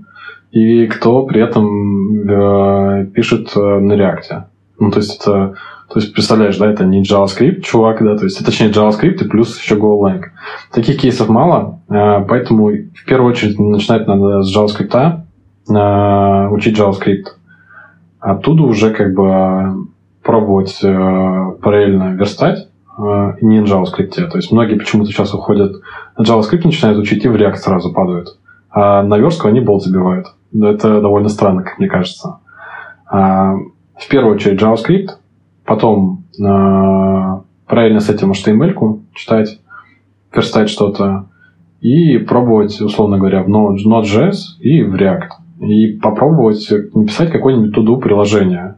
и 0.51 0.87
кто 0.87 1.25
при 1.25 1.41
этом 1.41 2.29
э, 2.29 3.07
пишет 3.07 3.57
э, 3.57 3.61
на 3.61 3.93
React. 3.95 4.45
Ну, 4.81 4.91
то 4.91 4.99
есть 4.99 5.21
это 5.21 5.55
то 5.93 6.01
есть, 6.01 6.15
представляешь, 6.15 6.57
да, 6.57 6.71
это 6.71 6.87
не 6.87 7.03
JavaScript, 7.03 7.61
чувак, 7.61 8.03
да, 8.03 8.17
то 8.17 8.25
есть, 8.25 8.43
точнее, 8.43 8.71
JavaScript 8.71 9.25
и 9.25 9.29
плюс 9.29 9.61
еще 9.61 9.75
GoLang. 9.75 10.23
Таких 10.73 10.99
кейсов 10.99 11.29
мало, 11.29 11.81
э, 11.91 12.25
поэтому 12.27 12.69
в 12.69 13.05
первую 13.05 13.31
очередь 13.31 13.59
начинать 13.59 14.07
надо 14.07 14.43
с 14.43 14.57
JavaScript, 14.57 15.21
э, 15.69 16.49
учить 16.49 16.79
JavaScript. 16.79 17.27
Оттуда 18.21 18.63
уже 18.63 18.91
как 18.95 19.13
бы 19.13 19.87
пробовать 20.23 20.79
э, 20.83 21.53
параллельно 21.61 22.15
верстать, 22.15 22.69
не 23.43 23.61
на 23.61 23.67
JavaScript. 23.67 24.29
То 24.31 24.37
есть, 24.37 24.51
многие 24.51 24.79
почему-то 24.79 25.11
сейчас 25.11 25.35
уходят 25.35 25.73
на 26.17 26.23
JavaScript, 26.23 26.65
начинают 26.65 26.99
учить 26.99 27.23
и 27.25 27.29
в 27.29 27.35
React 27.35 27.57
сразу 27.57 27.93
падают. 27.93 28.39
А 28.71 29.03
на 29.03 29.19
верстку 29.19 29.49
они 29.49 29.61
болт 29.61 29.83
забивают. 29.83 30.29
Это 30.55 31.03
довольно 31.03 31.29
странно, 31.29 31.63
как 31.63 31.79
мне 31.79 31.89
кажется. 31.89 32.39
В 33.11 34.09
первую 34.09 34.37
очередь 34.37 34.61
JavaScript– 34.61 35.09
потом 35.65 36.25
э, 36.39 37.41
правильно 37.67 38.01
с 38.01 38.11
этим 38.11 38.33
HTML 38.33 39.01
читать, 39.15 39.61
верстать 40.35 40.69
что-то 40.69 41.27
и 41.81 42.19
пробовать, 42.19 42.81
условно 42.81 43.19
говоря, 43.19 43.43
в 43.43 43.49
Node.js 43.49 44.61
и 44.61 44.83
в 44.83 44.95
React. 44.95 45.29
И 45.61 45.93
попробовать 45.93 46.69
написать 46.95 47.31
какое-нибудь 47.31 47.73
туду 47.75 47.99
приложение. 47.99 48.77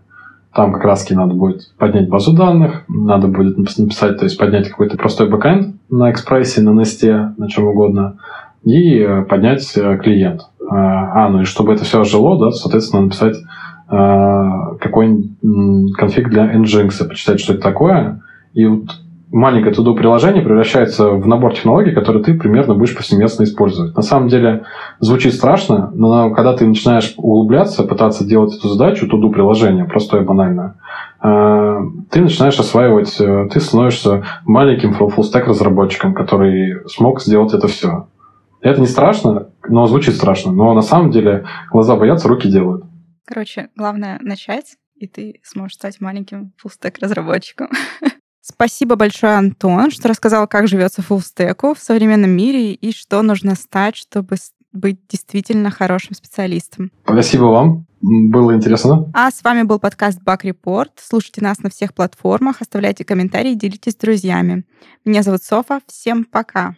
Там 0.52 0.72
как 0.72 0.84
раз 0.84 1.08
надо 1.10 1.34
будет 1.34 1.74
поднять 1.78 2.08
базу 2.08 2.34
данных, 2.36 2.84
надо 2.88 3.26
будет 3.26 3.58
написать, 3.58 4.18
то 4.18 4.24
есть 4.24 4.38
поднять 4.38 4.68
какой-то 4.68 4.96
простой 4.96 5.28
бэкэнд 5.28 5.76
на 5.90 6.10
экспрессе, 6.10 6.62
на 6.62 6.70
Nest, 6.70 7.34
на 7.36 7.48
чем 7.48 7.66
угодно, 7.66 8.18
и 8.62 9.04
поднять 9.28 9.76
э, 9.76 9.98
клиент. 9.98 10.42
А, 10.70 11.28
ну 11.28 11.40
и 11.40 11.44
чтобы 11.44 11.74
это 11.74 11.84
все 11.84 12.04
жило, 12.04 12.38
да, 12.38 12.52
соответственно, 12.52 13.02
написать 13.02 13.36
Э, 13.36 13.42
какой-нибудь 13.88 15.94
конфиг 15.94 16.30
для 16.30 16.54
Nginx, 16.54 17.08
почитать, 17.08 17.40
что 17.40 17.52
это 17.52 17.62
такое. 17.62 18.22
И 18.54 18.66
вот 18.66 18.90
маленькое 19.34 19.74
тудо 19.74 19.94
приложение 19.94 20.44
превращается 20.44 21.10
в 21.10 21.26
набор 21.26 21.54
технологий, 21.54 21.90
которые 21.90 22.22
ты 22.22 22.34
примерно 22.34 22.74
будешь 22.74 22.94
повсеместно 22.94 23.42
использовать. 23.42 23.96
На 23.96 24.02
самом 24.02 24.28
деле 24.28 24.62
звучит 25.00 25.34
страшно, 25.34 25.90
но 25.92 26.30
когда 26.30 26.56
ты 26.56 26.64
начинаешь 26.64 27.14
углубляться, 27.16 27.82
пытаться 27.82 28.24
делать 28.24 28.56
эту 28.56 28.68
задачу, 28.68 29.08
туду 29.08 29.30
приложение, 29.30 29.86
простое 29.86 30.22
и 30.22 30.24
банальное, 30.24 30.76
э, 31.20 31.80
ты 32.10 32.20
начинаешь 32.20 32.58
осваивать, 32.60 33.20
э, 33.20 33.48
ты 33.52 33.60
становишься 33.60 34.22
маленьким 34.44 34.94
фуллстек 34.94 35.48
разработчиком, 35.48 36.14
который 36.14 36.88
смог 36.88 37.20
сделать 37.20 37.54
это 37.54 37.66
все. 37.66 38.06
Это 38.60 38.80
не 38.80 38.86
страшно, 38.86 39.48
но 39.68 39.86
звучит 39.86 40.14
страшно. 40.14 40.52
Но 40.52 40.72
на 40.74 40.80
самом 40.80 41.10
деле 41.10 41.44
глаза 41.72 41.96
боятся, 41.96 42.28
руки 42.28 42.48
делают. 42.48 42.84
Короче, 43.24 43.70
главное 43.74 44.18
начать, 44.20 44.76
и 44.96 45.06
ты 45.06 45.40
сможешь 45.42 45.76
стать 45.76 46.00
маленьким 46.00 46.52
фуллстек 46.56 46.98
разработчиком. 46.98 47.68
Спасибо 48.40 48.96
большое, 48.96 49.34
Антон, 49.34 49.90
что 49.90 50.08
рассказал, 50.08 50.46
как 50.46 50.68
живется 50.68 51.00
фуллстеку 51.00 51.72
в 51.72 51.78
современном 51.78 52.30
мире 52.30 52.74
и 52.74 52.92
что 52.92 53.22
нужно 53.22 53.54
стать, 53.54 53.96
чтобы 53.96 54.36
быть 54.74 54.98
действительно 55.08 55.70
хорошим 55.70 56.14
специалистом. 56.14 56.90
Спасибо 57.04 57.44
вам. 57.44 57.86
Было 58.02 58.54
интересно. 58.54 59.10
А 59.14 59.30
с 59.30 59.42
вами 59.42 59.62
был 59.62 59.78
подкаст 59.78 60.20
Бак 60.22 60.44
Report. 60.44 60.90
Слушайте 60.96 61.40
нас 61.40 61.60
на 61.60 61.70
всех 61.70 61.94
платформах, 61.94 62.60
оставляйте 62.60 63.02
комментарии, 63.04 63.54
делитесь 63.54 63.92
с 63.92 63.96
друзьями. 63.96 64.66
Меня 65.06 65.22
зовут 65.22 65.42
Софа. 65.42 65.80
Всем. 65.86 66.24
Пока. 66.24 66.76